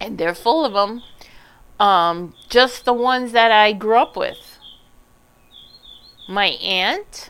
and 0.01 0.17
they're 0.17 0.35
full 0.35 0.65
of 0.65 0.73
them. 0.73 1.03
Um, 1.79 2.33
just 2.49 2.85
the 2.85 2.93
ones 2.93 3.31
that 3.31 3.51
I 3.51 3.71
grew 3.71 3.97
up 3.97 4.17
with. 4.17 4.57
My 6.27 6.47
aunt, 6.47 7.29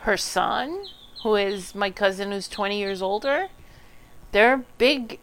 her 0.00 0.16
son, 0.16 0.84
who 1.22 1.34
is 1.34 1.74
my 1.74 1.90
cousin 1.90 2.30
who's 2.30 2.48
20 2.48 2.78
years 2.78 3.02
older, 3.02 3.48
they're 4.32 4.64
big 4.76 5.18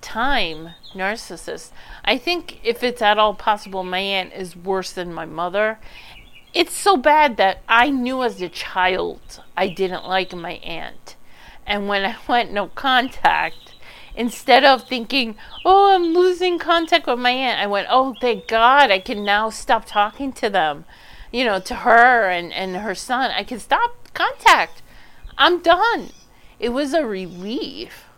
time 0.00 0.70
narcissist. 0.94 1.70
I 2.04 2.18
think 2.18 2.60
if 2.64 2.82
it's 2.82 3.02
at 3.02 3.18
all 3.18 3.34
possible, 3.34 3.84
my 3.84 3.98
aunt 3.98 4.32
is 4.32 4.56
worse 4.56 4.92
than 4.92 5.12
my 5.12 5.26
mother. 5.26 5.78
It's 6.52 6.72
so 6.72 6.96
bad 6.96 7.36
that 7.36 7.62
I 7.68 7.90
knew 7.90 8.22
as 8.22 8.40
a 8.40 8.48
child 8.48 9.40
I 9.56 9.68
didn't 9.68 10.08
like 10.08 10.34
my 10.34 10.54
aunt. 10.54 11.16
And 11.66 11.86
when 11.86 12.04
I 12.04 12.16
went 12.28 12.52
no 12.52 12.68
contact, 12.68 13.74
instead 14.16 14.64
of 14.64 14.88
thinking, 14.88 15.36
oh, 15.64 15.94
I'm 15.94 16.12
losing 16.12 16.58
contact 16.58 17.06
with 17.06 17.18
my 17.18 17.30
aunt, 17.30 17.60
I 17.60 17.66
went, 17.66 17.86
oh, 17.90 18.14
thank 18.20 18.48
God, 18.48 18.90
I 18.90 18.98
can 18.98 19.24
now 19.24 19.50
stop 19.50 19.84
talking 19.84 20.32
to 20.34 20.50
them. 20.50 20.84
You 21.32 21.44
know, 21.44 21.60
to 21.60 21.74
her 21.76 22.28
and, 22.28 22.52
and 22.52 22.76
her 22.76 22.94
son. 22.94 23.30
I 23.30 23.44
can 23.44 23.60
stop 23.60 24.12
contact. 24.14 24.82
I'm 25.38 25.62
done. 25.62 26.10
It 26.58 26.70
was 26.70 26.92
a 26.92 27.06
relief. 27.06 28.09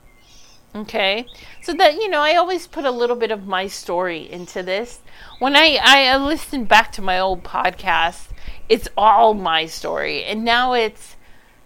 Okay. 0.74 1.26
So 1.60 1.74
that, 1.74 1.94
you 1.96 2.08
know, 2.08 2.20
I 2.20 2.36
always 2.36 2.66
put 2.66 2.86
a 2.86 2.90
little 2.90 3.16
bit 3.16 3.30
of 3.30 3.46
my 3.46 3.66
story 3.66 4.30
into 4.30 4.62
this. 4.62 5.00
When 5.38 5.54
I, 5.54 5.78
I 5.82 6.16
listened 6.16 6.68
back 6.68 6.92
to 6.92 7.02
my 7.02 7.18
old 7.18 7.42
podcast, 7.42 8.28
it's 8.68 8.88
all 8.96 9.34
my 9.34 9.66
story. 9.66 10.24
And 10.24 10.44
now 10.44 10.72
it's 10.72 11.16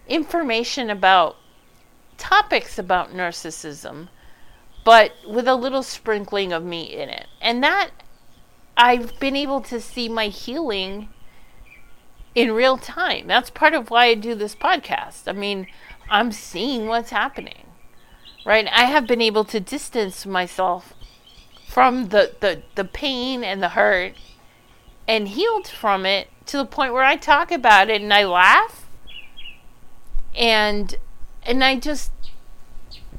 information 0.09 0.89
about 0.89 1.37
topics 2.17 2.77
about 2.77 3.13
narcissism, 3.13 4.09
but 4.83 5.13
with 5.25 5.47
a 5.47 5.55
little 5.55 5.83
sprinkling 5.83 6.51
of 6.51 6.65
me 6.65 6.83
in 6.83 7.07
it. 7.09 7.27
And 7.39 7.63
that 7.63 7.91
I've 8.75 9.17
been 9.21 9.37
able 9.37 9.61
to 9.61 9.79
see 9.79 10.09
my 10.09 10.27
healing 10.27 11.07
in 12.35 12.51
real 12.51 12.77
time. 12.77 13.27
That's 13.27 13.49
part 13.49 13.73
of 13.73 13.89
why 13.89 14.07
I 14.07 14.15
do 14.15 14.35
this 14.35 14.53
podcast. 14.53 15.27
I 15.27 15.31
mean, 15.31 15.67
I'm 16.09 16.33
seeing 16.33 16.87
what's 16.87 17.11
happening 17.11 17.66
right? 18.47 18.65
I 18.71 18.85
have 18.85 19.05
been 19.05 19.21
able 19.21 19.43
to 19.43 19.59
distance 19.59 20.25
myself 20.25 20.93
from 21.67 22.07
the, 22.07 22.33
the, 22.39 22.63
the 22.75 22.85
pain 22.85 23.43
and 23.43 23.61
the 23.61 23.69
hurt 23.69 24.13
and 25.05 25.27
healed 25.27 25.67
from 25.67 26.05
it 26.05 26.29
to 26.45 26.55
the 26.55 26.65
point 26.65 26.93
where 26.93 27.03
I 27.03 27.17
talk 27.17 27.51
about 27.51 27.89
it 27.89 28.01
and 28.01 28.13
I 28.13 28.23
laugh 28.23 28.87
and 30.33 30.95
and 31.43 31.61
I 31.61 31.75
just 31.75 32.11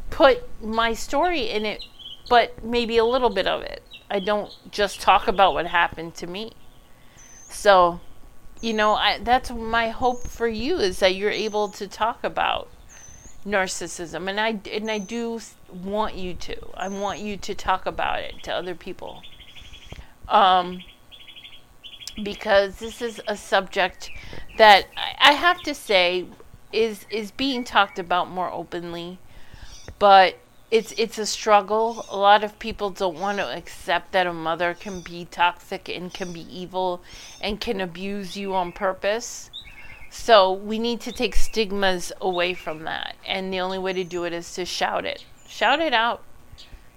put 0.08 0.44
my 0.62 0.94
story 0.94 1.50
in 1.50 1.66
it 1.66 1.84
but 2.30 2.64
maybe 2.64 2.96
a 2.96 3.04
little 3.04 3.30
bit 3.30 3.46
of 3.46 3.62
it. 3.62 3.82
I 4.10 4.20
don't 4.20 4.50
just 4.70 5.02
talk 5.02 5.28
about 5.28 5.52
what 5.52 5.66
happened 5.66 6.14
to 6.16 6.26
me. 6.26 6.52
So, 7.50 8.00
you 8.62 8.72
know, 8.72 8.94
I, 8.94 9.18
that's 9.18 9.50
my 9.50 9.90
hope 9.90 10.26
for 10.26 10.48
you 10.48 10.78
is 10.78 11.00
that 11.00 11.14
you're 11.14 11.30
able 11.30 11.68
to 11.68 11.86
talk 11.86 12.24
about 12.24 12.68
narcissism 13.48 14.28
and 14.28 14.40
I 14.40 14.60
and 14.70 14.90
I 14.90 14.98
do 14.98 15.40
want 15.72 16.14
you 16.14 16.34
to. 16.34 16.56
I 16.74 16.88
want 16.88 17.20
you 17.20 17.36
to 17.36 17.54
talk 17.54 17.86
about 17.86 18.20
it 18.20 18.42
to 18.44 18.52
other 18.52 18.74
people. 18.74 19.22
Um 20.28 20.82
because 22.22 22.76
this 22.76 23.00
is 23.00 23.20
a 23.28 23.36
subject 23.36 24.10
that 24.56 24.86
I, 24.96 25.30
I 25.30 25.32
have 25.32 25.60
to 25.62 25.74
say 25.74 26.26
is 26.72 27.06
is 27.10 27.30
being 27.30 27.64
talked 27.64 27.98
about 27.98 28.30
more 28.30 28.50
openly, 28.50 29.18
but 29.98 30.36
it's 30.70 30.92
it's 30.98 31.18
a 31.18 31.26
struggle. 31.26 32.04
A 32.10 32.16
lot 32.16 32.44
of 32.44 32.58
people 32.58 32.90
don't 32.90 33.18
want 33.18 33.38
to 33.38 33.56
accept 33.56 34.12
that 34.12 34.26
a 34.26 34.32
mother 34.32 34.74
can 34.74 35.00
be 35.00 35.24
toxic 35.24 35.88
and 35.88 36.12
can 36.12 36.32
be 36.32 36.46
evil 36.54 37.02
and 37.40 37.60
can 37.60 37.80
abuse 37.80 38.36
you 38.36 38.54
on 38.54 38.72
purpose. 38.72 39.50
So 40.10 40.52
we 40.52 40.78
need 40.78 41.00
to 41.02 41.12
take 41.12 41.34
stigmas 41.34 42.12
away 42.20 42.54
from 42.54 42.84
that. 42.84 43.16
And 43.26 43.52
the 43.52 43.60
only 43.60 43.78
way 43.78 43.92
to 43.92 44.04
do 44.04 44.24
it 44.24 44.32
is 44.32 44.52
to 44.54 44.64
shout 44.64 45.04
it. 45.04 45.24
Shout 45.46 45.80
it 45.80 45.94
out. 45.94 46.22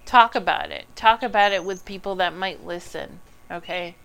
Talk 0.04 0.34
about 0.34 0.70
it. 0.70 0.84
Talk 0.96 1.22
about 1.22 1.52
it 1.52 1.64
with 1.64 1.84
people 1.84 2.14
that 2.16 2.34
might 2.34 2.64
listen. 2.64 3.20
Okay? 3.50 3.96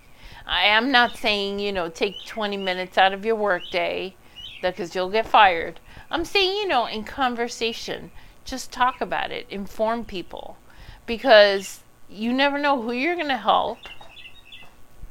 I 0.45 0.63
am 0.65 0.91
not 0.91 1.17
saying, 1.17 1.59
you 1.59 1.71
know, 1.73 1.89
take 1.89 2.25
20 2.25 2.57
minutes 2.57 2.97
out 2.97 3.13
of 3.13 3.25
your 3.25 3.35
workday 3.35 4.15
because 4.61 4.95
you'll 4.95 5.09
get 5.09 5.27
fired. 5.27 5.79
I'm 6.09 6.23
saying, 6.23 6.55
you 6.55 6.67
know, 6.67 6.85
in 6.85 7.03
conversation, 7.03 8.11
just 8.45 8.71
talk 8.71 9.01
about 9.01 9.31
it, 9.31 9.45
inform 9.49 10.05
people 10.05 10.57
because 11.05 11.81
you 12.09 12.31
never 12.31 12.57
know 12.57 12.81
who 12.81 12.93
you're 12.93 13.15
going 13.15 13.27
to 13.27 13.37
help 13.37 13.79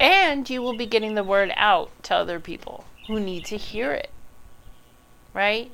and 0.01 0.49
you 0.49 0.63
will 0.63 0.77
be 0.77 0.87
getting 0.87 1.15
the 1.15 1.25
word 1.25 1.53
out 1.57 1.91
to 2.05 2.15
other 2.15 2.41
people 2.41 2.86
who 3.07 3.21
need 3.21 3.45
to 3.47 3.57
hear 3.57 3.93
it. 3.93 4.11
Right? 5.33 5.71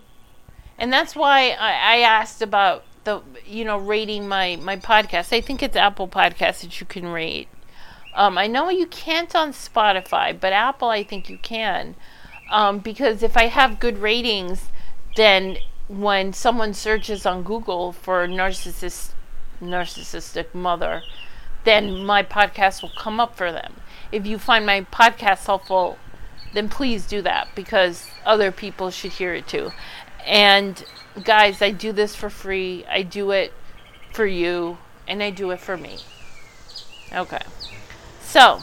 And 0.78 0.92
that's 0.92 1.14
why 1.14 1.50
I, 1.50 1.96
I 1.96 1.98
asked 1.98 2.42
about 2.42 2.84
the 3.04 3.20
you 3.46 3.64
know 3.64 3.78
rating 3.78 4.28
my 4.28 4.56
my 4.56 4.76
podcast. 4.76 5.32
I 5.32 5.40
think 5.40 5.62
it's 5.62 5.76
Apple 5.76 6.08
Podcast 6.08 6.62
that 6.62 6.80
you 6.80 6.86
can 6.86 7.06
rate. 7.08 7.48
Um, 8.14 8.36
I 8.36 8.46
know 8.46 8.68
you 8.68 8.86
can't 8.86 9.34
on 9.34 9.52
Spotify, 9.52 10.38
but 10.38 10.52
Apple 10.52 10.88
I 10.88 11.02
think 11.02 11.30
you 11.30 11.38
can. 11.38 11.94
Um, 12.50 12.78
because 12.78 13.22
if 13.22 13.36
I 13.36 13.46
have 13.46 13.80
good 13.80 13.98
ratings, 13.98 14.68
then 15.16 15.56
when 15.88 16.32
someone 16.32 16.74
searches 16.74 17.24
on 17.24 17.42
Google 17.42 17.92
for 17.92 18.26
narcissist 18.26 19.12
narcissistic 19.60 20.52
mother, 20.54 21.02
then 21.64 22.04
my 22.04 22.22
podcast 22.22 22.82
will 22.82 22.92
come 22.98 23.20
up 23.20 23.36
for 23.36 23.52
them. 23.52 23.74
If 24.10 24.26
you 24.26 24.38
find 24.38 24.66
my 24.66 24.82
podcast 24.82 25.46
helpful, 25.46 25.96
then 26.52 26.68
please 26.68 27.06
do 27.06 27.22
that 27.22 27.48
because 27.54 28.08
other 28.24 28.52
people 28.52 28.90
should 28.90 29.12
hear 29.12 29.34
it 29.34 29.46
too. 29.46 29.70
And 30.26 30.84
guys, 31.24 31.62
I 31.62 31.70
do 31.70 31.92
this 31.92 32.14
for 32.14 32.30
free. 32.30 32.84
I 32.88 33.02
do 33.02 33.30
it 33.30 33.52
for 34.12 34.26
you 34.26 34.78
and 35.08 35.22
I 35.22 35.30
do 35.30 35.50
it 35.50 35.60
for 35.60 35.76
me. 35.76 35.98
Okay. 37.12 37.42
So, 38.20 38.60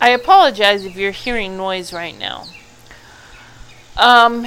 I 0.00 0.10
apologize 0.10 0.84
if 0.84 0.96
you're 0.96 1.12
hearing 1.12 1.56
noise 1.56 1.92
right 1.92 2.18
now. 2.18 2.46
Um 3.96 4.46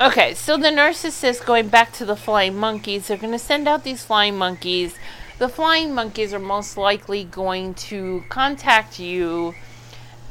Okay, 0.00 0.32
so 0.34 0.56
the 0.56 0.68
narcissist 0.68 1.44
going 1.44 1.70
back 1.70 1.92
to 1.94 2.04
the 2.04 2.14
flying 2.14 2.54
monkeys, 2.54 3.08
they're 3.08 3.16
going 3.16 3.32
to 3.32 3.38
send 3.38 3.66
out 3.66 3.82
these 3.82 4.04
flying 4.04 4.38
monkeys. 4.38 4.94
The 5.38 5.48
flying 5.48 5.92
monkeys 5.92 6.32
are 6.32 6.38
most 6.38 6.76
likely 6.76 7.24
going 7.24 7.74
to 7.74 8.22
contact 8.28 9.00
you 9.00 9.56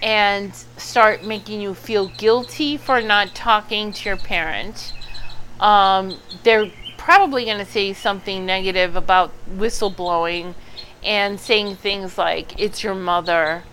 and 0.02 0.54
start 0.78 1.24
making 1.24 1.62
you 1.62 1.74
feel 1.74 2.08
guilty 2.08 2.78
for 2.78 3.02
not 3.02 3.34
talking 3.34 3.92
to 3.92 4.10
your 4.10 4.18
parent. 4.18 4.94
Um, 5.60 6.18
they're 6.44 6.72
probably 6.98 7.46
going 7.46 7.58
to 7.58 7.72
say 7.72 7.94
something 7.94 8.46
negative 8.46 8.96
about 8.96 9.32
whistleblowing 9.50 10.54
and 11.04 11.40
saying 11.40 11.78
things 11.78 12.18
like, 12.18 12.60
it's 12.60 12.84
your 12.84 12.96
mother, 12.96 13.64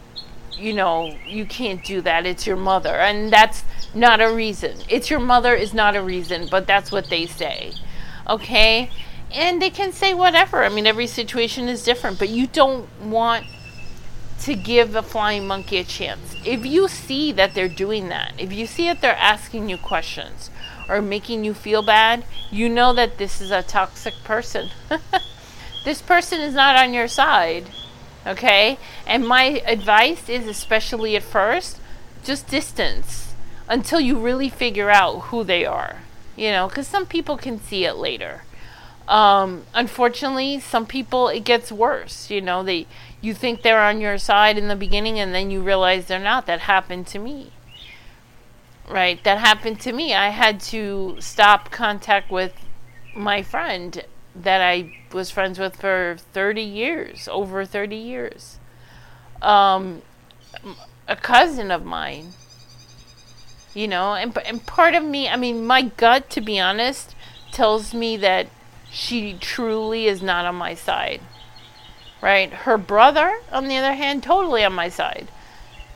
you 0.52 0.72
know, 0.72 1.14
you 1.26 1.44
can't 1.44 1.84
do 1.84 2.00
that, 2.02 2.26
it's 2.26 2.46
your 2.46 2.56
mother. 2.56 2.94
And 2.94 3.32
that's 3.32 3.64
not 3.94 4.20
a 4.20 4.32
reason. 4.32 4.78
It's 4.88 5.10
your 5.10 5.20
mother 5.20 5.54
is 5.54 5.74
not 5.74 5.96
a 5.96 6.02
reason, 6.02 6.48
but 6.50 6.66
that's 6.66 6.92
what 6.92 7.10
they 7.10 7.26
say. 7.26 7.72
Okay? 8.28 8.90
And 9.32 9.60
they 9.60 9.70
can 9.70 9.92
say 9.92 10.14
whatever. 10.14 10.62
I 10.62 10.68
mean, 10.68 10.86
every 10.86 11.08
situation 11.08 11.68
is 11.68 11.82
different, 11.82 12.18
but 12.18 12.28
you 12.28 12.46
don't 12.46 12.88
want 13.00 13.46
to 14.40 14.54
give 14.54 14.94
a 14.94 15.02
flying 15.02 15.46
monkey 15.46 15.78
a 15.78 15.84
chance. 15.84 16.36
If 16.44 16.66
you 16.66 16.88
see 16.88 17.32
that 17.32 17.54
they're 17.54 17.68
doing 17.68 18.08
that, 18.08 18.34
if 18.38 18.52
you 18.52 18.66
see 18.66 18.86
that 18.86 19.00
they're 19.00 19.16
asking 19.16 19.68
you 19.68 19.76
questions 19.76 20.50
or 20.88 21.00
making 21.00 21.44
you 21.44 21.54
feel 21.54 21.82
bad, 21.82 22.24
you 22.50 22.68
know 22.68 22.92
that 22.92 23.18
this 23.18 23.40
is 23.40 23.50
a 23.50 23.62
toxic 23.62 24.14
person. 24.24 24.70
this 25.84 26.02
person 26.02 26.40
is 26.40 26.54
not 26.54 26.76
on 26.76 26.92
your 26.92 27.08
side. 27.08 27.66
Okay? 28.26 28.78
And 29.06 29.26
my 29.26 29.62
advice 29.66 30.28
is, 30.28 30.46
especially 30.46 31.16
at 31.16 31.22
first, 31.22 31.80
just 32.22 32.48
distance 32.48 33.34
until 33.68 34.00
you 34.00 34.18
really 34.18 34.48
figure 34.48 34.90
out 34.90 35.20
who 35.26 35.44
they 35.44 35.64
are. 35.64 35.98
You 36.36 36.50
know, 36.50 36.68
because 36.68 36.88
some 36.88 37.06
people 37.06 37.36
can 37.36 37.60
see 37.60 37.84
it 37.84 37.94
later. 37.94 38.42
Um, 39.08 39.64
unfortunately, 39.74 40.60
some 40.60 40.86
people 40.86 41.28
it 41.28 41.44
gets 41.44 41.70
worse. 41.70 42.30
You 42.30 42.40
know, 42.40 42.62
they 42.62 42.86
you 43.20 43.34
think 43.34 43.62
they're 43.62 43.82
on 43.82 44.00
your 44.00 44.18
side 44.18 44.58
in 44.58 44.68
the 44.68 44.76
beginning, 44.76 45.18
and 45.18 45.34
then 45.34 45.50
you 45.50 45.62
realize 45.62 46.06
they're 46.06 46.18
not. 46.18 46.46
That 46.46 46.60
happened 46.60 47.06
to 47.08 47.18
me. 47.18 47.52
Right, 48.88 49.22
that 49.24 49.38
happened 49.38 49.80
to 49.80 49.92
me. 49.92 50.14
I 50.14 50.28
had 50.28 50.60
to 50.60 51.16
stop 51.18 51.70
contact 51.70 52.30
with 52.30 52.52
my 53.14 53.42
friend 53.42 54.04
that 54.34 54.60
I 54.60 54.92
was 55.12 55.30
friends 55.30 55.58
with 55.58 55.76
for 55.76 56.16
30 56.32 56.60
years, 56.60 57.26
over 57.28 57.64
30 57.64 57.96
years. 57.96 58.58
Um, 59.40 60.02
a 61.08 61.16
cousin 61.16 61.70
of 61.70 61.84
mine 61.84 62.32
you 63.74 63.88
know 63.88 64.14
and, 64.14 64.36
and 64.38 64.64
part 64.66 64.94
of 64.94 65.04
me 65.04 65.28
i 65.28 65.36
mean 65.36 65.66
my 65.66 65.82
gut 65.82 66.30
to 66.30 66.40
be 66.40 66.58
honest 66.58 67.14
tells 67.52 67.92
me 67.92 68.16
that 68.16 68.46
she 68.94 69.34
truly 69.34 70.06
is 70.06 70.22
not 70.22 70.46
on 70.46 70.54
my 70.54 70.74
side 70.74 71.20
right? 72.24 72.54
Her 72.54 72.78
brother 72.78 73.38
on 73.52 73.68
the 73.68 73.76
other 73.76 73.92
hand 73.92 74.22
totally 74.22 74.64
on 74.64 74.72
my 74.72 74.88
side 74.88 75.28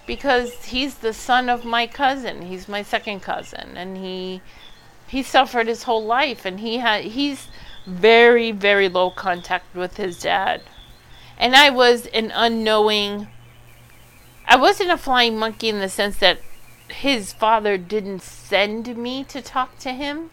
because 0.07 0.67
he's 0.67 0.97
the 0.97 1.15
son 1.15 1.49
of 1.49 1.65
my 1.65 1.87
cousin. 1.87 2.43
He's 2.43 2.69
my 2.69 2.83
second 2.83 3.21
cousin 3.21 3.79
and 3.79 3.97
he 3.97 4.43
he 5.07 5.23
suffered 5.23 5.69
his 5.69 5.85
whole 5.85 6.05
life 6.05 6.45
and 6.45 6.61
he 6.61 6.79
had 6.79 7.05
he's 7.05 7.49
very 7.87 8.53
very 8.53 8.91
low 8.91 9.11
contact 9.11 9.75
with 9.75 9.97
his 9.97 10.21
dad. 10.21 10.61
And 11.39 11.57
i 11.57 11.71
was 11.71 12.07
an 12.09 12.31
unknowing 12.35 13.29
i 14.47 14.57
wasn't 14.57 14.91
a 14.91 14.99
flying 14.99 15.39
monkey 15.39 15.71
in 15.71 15.79
the 15.79 15.89
sense 15.89 16.19
that 16.19 16.41
his 16.91 17.33
father 17.33 17.79
didn't 17.79 18.21
send 18.21 18.99
me 18.99 19.25
to 19.25 19.41
talk 19.41 19.79
to 19.79 19.93
him, 19.93 20.31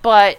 but 0.00 0.38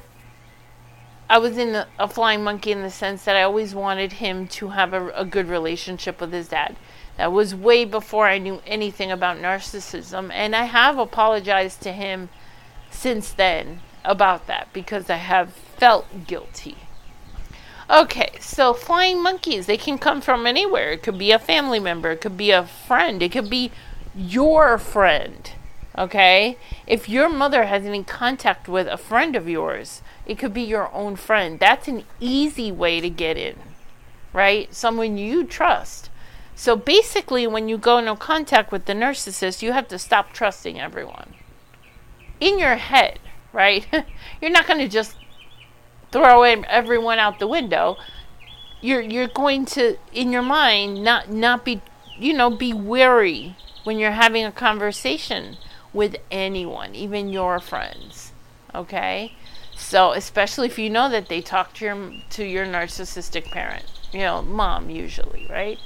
I 1.28 1.40
was 1.40 1.58
in 1.58 1.84
a, 1.98 2.08
flying 2.08 2.44
monkey 2.44 2.72
in 2.72 2.84
the 2.84 2.92
sense 2.92 3.26
that 3.26 3.36
I 3.36 3.42
always 3.42 3.74
wanted 3.74 4.14
him 4.14 4.48
to 4.50 4.70
have 4.70 4.94
a, 4.94 5.10
a 5.10 5.26
good 5.26 5.48
relationship 5.50 6.22
with 6.22 6.32
his 6.32 6.50
dad. 6.50 6.76
That 7.18 7.32
was 7.32 7.56
way 7.56 7.86
before 7.86 8.28
I 8.28 8.38
knew 8.38 8.62
anything 8.68 9.12
about 9.12 9.38
narcissism, 9.38 10.32
and 10.32 10.56
I 10.56 10.66
have 10.66 11.00
apologized 11.00 11.82
to 11.82 11.94
him 11.94 12.30
since 12.92 13.32
then 13.32 13.80
about 14.04 14.46
that 14.48 14.68
because 14.72 15.10
I 15.10 15.18
have 15.18 15.54
felt 15.54 16.28
guilty. 16.28 16.78
Okay, 17.90 18.32
so 18.40 18.74
flying 18.74 19.22
monkeys, 19.22 19.66
they 19.66 19.78
can 19.78 19.98
come 19.98 20.22
from 20.22 20.46
anywhere. 20.46 20.92
It 20.92 21.04
could 21.04 21.18
be 21.18 21.32
a 21.32 21.40
family 21.40 21.80
member, 21.80 22.12
it 22.12 22.22
could 22.22 22.38
be 22.38 22.52
a 22.52 22.66
friend, 22.66 23.24
it 23.24 23.32
could 23.32 23.50
be 23.50 23.72
your 24.16 24.78
friend. 24.78 25.52
Okay? 25.98 26.58
If 26.86 27.08
your 27.08 27.30
mother 27.30 27.66
has 27.66 27.86
any 27.86 28.04
contact 28.04 28.68
with 28.68 28.88
a 28.88 28.98
friend 28.98 29.36
of 29.36 29.48
yours, 29.48 30.02
it 30.26 30.38
could 30.38 30.54
be 30.54 30.62
your 30.62 30.92
own 30.94 31.16
friend. 31.16 31.60
That's 31.60 31.88
an 31.88 32.04
easy 32.20 32.72
way 32.72 33.00
to 33.00 33.10
get 33.10 33.38
in, 33.38 33.58
right? 34.34 34.74
Someone 34.74 35.18
you 35.18 35.46
trust. 35.46 36.10
So 36.56 36.76
basically, 36.76 37.48
when 37.48 37.70
you 37.70 37.78
go 37.78 38.00
no 38.00 38.16
contact 38.16 38.72
with 38.72 38.86
the 38.86 38.94
narcissist, 38.94 39.62
you 39.62 39.74
have 39.74 39.88
to 39.90 40.00
stop 40.00 40.34
trusting 40.34 40.80
everyone. 40.80 41.34
In 42.40 42.60
your 42.60 42.76
head, 42.76 43.20
right? 43.54 43.86
you're 44.42 44.52
not 44.52 44.68
going 44.68 44.80
to 44.80 44.88
just 44.88 45.16
throw 46.12 46.44
everyone 46.44 47.20
out 47.20 47.40
the 47.40 47.48
window. 47.48 47.98
You're 48.82 49.02
you're 49.02 49.28
going 49.28 49.66
to 49.68 49.98
in 50.14 50.32
your 50.32 50.44
mind 50.44 51.04
not 51.04 51.30
not 51.32 51.66
be 51.66 51.82
you 52.18 52.34
know 52.34 52.50
be 52.50 52.72
wary 52.72 53.56
when 53.84 53.98
you're 53.98 54.12
having 54.12 54.46
a 54.46 54.52
conversation 54.52 55.58
with 55.96 56.18
anyone, 56.30 56.94
even 56.94 57.30
your 57.30 57.60
friends. 57.60 58.34
Okay? 58.76 59.34
So, 59.76 60.12
especially 60.12 60.68
if 60.68 60.78
you 60.78 60.90
know 60.90 61.10
that 61.10 61.28
they 61.30 61.42
talk 61.42 61.74
to 61.76 61.86
your 61.86 62.12
to 62.32 62.46
your 62.46 62.66
narcissistic 62.66 63.46
parent, 63.46 63.86
you 64.12 64.20
know, 64.20 64.42
mom 64.42 64.90
usually, 64.90 65.48
right? 65.50 65.80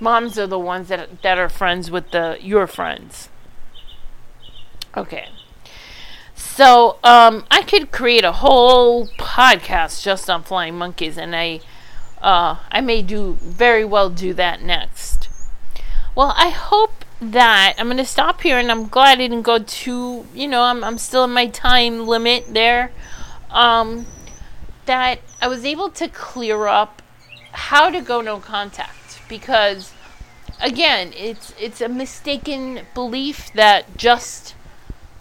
Moms 0.00 0.38
are 0.38 0.46
the 0.46 0.58
ones 0.58 0.88
that 0.88 1.22
that 1.22 1.38
are 1.38 1.48
friends 1.48 1.90
with 1.90 2.10
the 2.12 2.38
your 2.40 2.66
friends. 2.66 3.28
Okay. 4.96 5.28
So, 6.34 6.98
um, 7.02 7.44
I 7.50 7.62
could 7.62 7.90
create 7.90 8.24
a 8.24 8.32
whole 8.32 9.08
podcast 9.18 10.02
just 10.02 10.30
on 10.30 10.42
flying 10.42 10.76
monkeys, 10.76 11.18
and 11.18 11.34
I, 11.34 11.60
uh, 12.20 12.58
I 12.70 12.80
may 12.80 13.02
do 13.02 13.34
very 13.40 13.84
well 13.84 14.08
do 14.08 14.32
that 14.34 14.62
next. 14.62 15.28
Well, 16.14 16.32
I 16.36 16.50
hope 16.50 17.03
that 17.32 17.74
I'm 17.78 17.86
going 17.86 17.96
to 17.98 18.04
stop 18.04 18.40
here 18.40 18.58
and 18.58 18.70
I'm 18.70 18.88
glad 18.88 19.18
I 19.18 19.22
didn't 19.28 19.42
go 19.42 19.58
too, 19.58 20.26
you 20.34 20.46
know, 20.46 20.62
I'm, 20.62 20.82
I'm 20.84 20.98
still 20.98 21.24
in 21.24 21.30
my 21.30 21.46
time 21.46 22.06
limit 22.06 22.52
there. 22.52 22.92
Um, 23.50 24.06
that 24.86 25.20
I 25.40 25.48
was 25.48 25.64
able 25.64 25.90
to 25.90 26.08
clear 26.08 26.66
up 26.66 27.02
how 27.52 27.90
to 27.90 28.00
go 28.00 28.20
no 28.20 28.38
contact 28.40 29.20
because 29.28 29.92
again, 30.60 31.12
it's 31.16 31.54
it's 31.58 31.80
a 31.80 31.88
mistaken 31.88 32.80
belief 32.94 33.52
that 33.54 33.96
just 33.96 34.54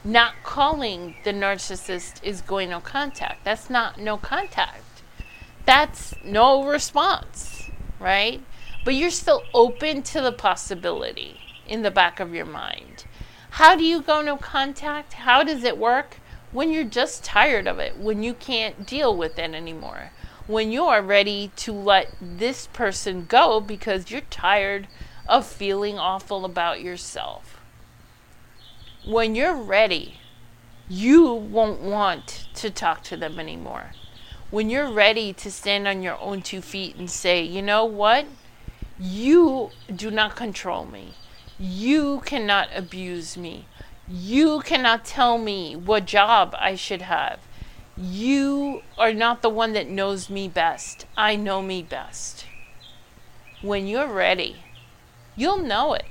not 0.03 0.33
calling 0.43 1.15
the 1.23 1.31
narcissist 1.31 2.21
is 2.23 2.41
going 2.41 2.69
no 2.69 2.79
contact. 2.79 3.45
That's 3.45 3.69
not 3.69 3.99
no 3.99 4.17
contact. 4.17 5.01
That's 5.65 6.13
no 6.25 6.65
response, 6.65 7.69
right? 7.99 8.41
But 8.83 8.95
you're 8.95 9.11
still 9.11 9.43
open 9.53 10.01
to 10.03 10.19
the 10.19 10.33
possibility 10.33 11.39
in 11.67 11.81
the 11.81 11.91
back 11.91 12.19
of 12.19 12.33
your 12.33 12.45
mind. 12.45 13.05
How 13.51 13.75
do 13.75 13.83
you 13.83 14.01
go 14.01 14.21
no 14.21 14.37
contact? 14.37 15.13
How 15.13 15.43
does 15.43 15.63
it 15.63 15.77
work? 15.77 16.17
When 16.51 16.71
you're 16.71 16.83
just 16.83 17.23
tired 17.23 17.67
of 17.67 17.79
it, 17.79 17.97
when 17.97 18.23
you 18.23 18.33
can't 18.33 18.85
deal 18.85 19.15
with 19.15 19.39
it 19.39 19.53
anymore, 19.53 20.11
when 20.47 20.71
you 20.71 20.85
are 20.85 21.01
ready 21.01 21.51
to 21.57 21.71
let 21.71 22.13
this 22.21 22.67
person 22.67 23.25
go 23.27 23.59
because 23.59 24.11
you're 24.11 24.21
tired 24.21 24.87
of 25.27 25.45
feeling 25.47 25.97
awful 25.97 26.45
about 26.45 26.81
yourself. 26.81 27.59
When 29.05 29.35
you're 29.35 29.55
ready, 29.55 30.19
you 30.89 31.33
won't 31.33 31.81
want 31.81 32.47
to 32.55 32.69
talk 32.69 33.03
to 33.03 33.17
them 33.17 33.39
anymore. 33.39 33.91
When 34.51 34.69
you're 34.69 34.91
ready 34.91 35.33
to 35.33 35.51
stand 35.51 35.87
on 35.87 36.03
your 36.03 36.19
own 36.19 36.41
two 36.41 36.61
feet 36.61 36.95
and 36.95 37.09
say, 37.09 37.41
you 37.41 37.61
know 37.61 37.85
what? 37.85 38.25
You 38.99 39.71
do 39.93 40.11
not 40.11 40.35
control 40.35 40.85
me. 40.85 41.13
You 41.59 42.21
cannot 42.25 42.69
abuse 42.75 43.37
me. 43.37 43.65
You 44.07 44.61
cannot 44.61 45.05
tell 45.05 45.37
me 45.37 45.75
what 45.75 46.05
job 46.05 46.55
I 46.57 46.75
should 46.75 47.03
have. 47.03 47.39
You 47.95 48.81
are 48.97 49.13
not 49.13 49.41
the 49.41 49.49
one 49.49 49.73
that 49.73 49.87
knows 49.87 50.29
me 50.29 50.47
best. 50.47 51.05
I 51.15 51.35
know 51.35 51.61
me 51.61 51.83
best. 51.83 52.45
When 53.61 53.87
you're 53.87 54.11
ready, 54.11 54.63
you'll 55.35 55.61
know 55.61 55.93
it 55.93 56.05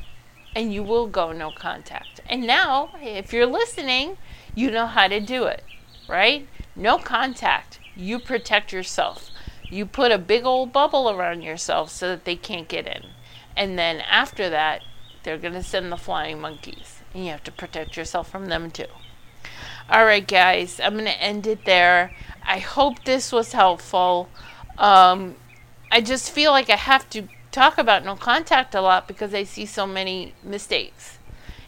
and 0.55 0.73
you 0.73 0.83
will 0.83 1.07
go 1.07 1.33
no 1.33 1.51
contact. 1.51 2.21
And 2.29 2.47
now, 2.47 2.91
if 3.01 3.33
you're 3.33 3.47
listening, 3.47 4.17
you 4.55 4.71
know 4.71 4.87
how 4.87 5.09
to 5.09 5.19
do 5.19 5.45
it, 5.45 5.65
right? 6.09 6.47
No 6.77 6.99
contact. 6.99 7.81
You 7.97 8.19
protect 8.19 8.73
yourself. 8.73 9.31
You 9.69 9.87
put 9.87 10.13
a 10.13 10.19
big 10.19 10.45
old 10.45 10.73
bubble 10.73 11.11
around 11.11 11.43
yourself 11.43 11.91
so 11.91 12.09
that 12.09 12.25
they 12.25 12.37
can't 12.37 12.69
get 12.69 12.87
in. 12.87 13.07
And 13.57 13.79
then 13.79 14.01
after 14.01 14.49
that, 14.51 14.83
they're 15.23 15.39
going 15.39 15.55
to 15.55 15.63
send 15.63 15.91
the 15.91 15.97
flying 15.97 16.41
monkeys. 16.41 17.01
And 17.15 17.25
you 17.25 17.31
have 17.31 17.45
to 17.45 17.53
protect 17.53 17.97
yourself 17.97 18.31
from 18.31 18.47
them 18.47 18.71
too. 18.71 18.87
All 19.91 20.05
right, 20.05 20.27
guys, 20.27 20.81
I'm 20.81 20.95
going 20.95 21.05
to 21.05 21.23
end 21.23 21.47
it 21.47 21.65
there. 21.65 22.13
I 22.43 22.59
hope 22.59 23.05
this 23.05 23.33
was 23.33 23.53
helpful. 23.53 24.29
Um, 24.79 25.37
I 25.91 26.01
just 26.01 26.31
feel 26.31 26.53
like 26.53 26.71
I 26.71 26.77
have 26.77 27.09
to 27.11 27.29
talk 27.51 27.79
about 27.79 28.05
no 28.05 28.17
contact 28.17 28.75
a 28.75 28.81
lot 28.81 29.07
because 29.07 29.35
I 29.35 29.45
see 29.45 29.67
so 29.67 29.87
many 29.87 30.35
mistakes. 30.43 31.19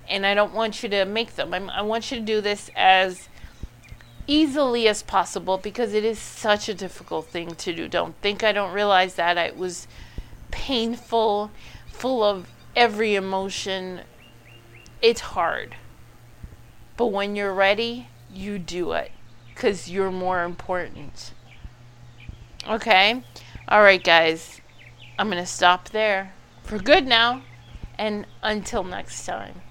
And 0.09 0.25
I 0.25 0.35
don't 0.35 0.55
want 0.55 0.83
you 0.83 0.89
to 0.91 1.05
make 1.05 1.35
them. 1.37 1.53
I'm, 1.53 1.69
I 1.71 1.83
want 1.83 2.11
you 2.11 2.19
to 2.19 2.25
do 2.25 2.41
this 2.41 2.71
as 2.77 3.29
easily 4.27 4.89
as 4.89 5.03
possible 5.03 5.59
because 5.59 5.93
it 5.93 6.05
is 6.05 6.19
such 6.19 6.69
a 6.69 6.75
difficult 6.75 7.27
thing 7.27 7.55
to 7.57 7.75
do. 7.75 7.89
Don't 7.89 8.15
think 8.23 8.43
I 8.43 8.53
don't 8.53 8.73
realize 8.73 9.17
that. 9.17 9.37
It 9.37 9.57
was 9.57 9.87
painful, 10.51 11.51
full 11.87 12.23
of 12.23 12.49
every 12.77 13.15
emotion. 13.15 14.03
It's 15.03 15.21
hard. 15.21 15.77
But 16.97 17.07
when 17.07 17.37
you're 17.37 17.55
ready, 17.55 18.09
you 18.33 18.59
do 18.59 18.93
it 18.93 19.11
because 19.53 19.91
you're 19.91 20.11
more 20.11 20.45
important. 20.45 21.33
Okay? 22.69 23.23
All 23.69 23.83
right, 23.83 24.03
guys. 24.03 24.61
I'm 25.19 25.31
going 25.31 25.43
to 25.43 25.47
stop 25.47 25.91
there 25.91 26.33
for 26.63 26.79
good 26.79 27.07
now. 27.07 27.43
And 27.97 28.27
until 28.43 28.83
next 28.83 29.25
time. 29.25 29.63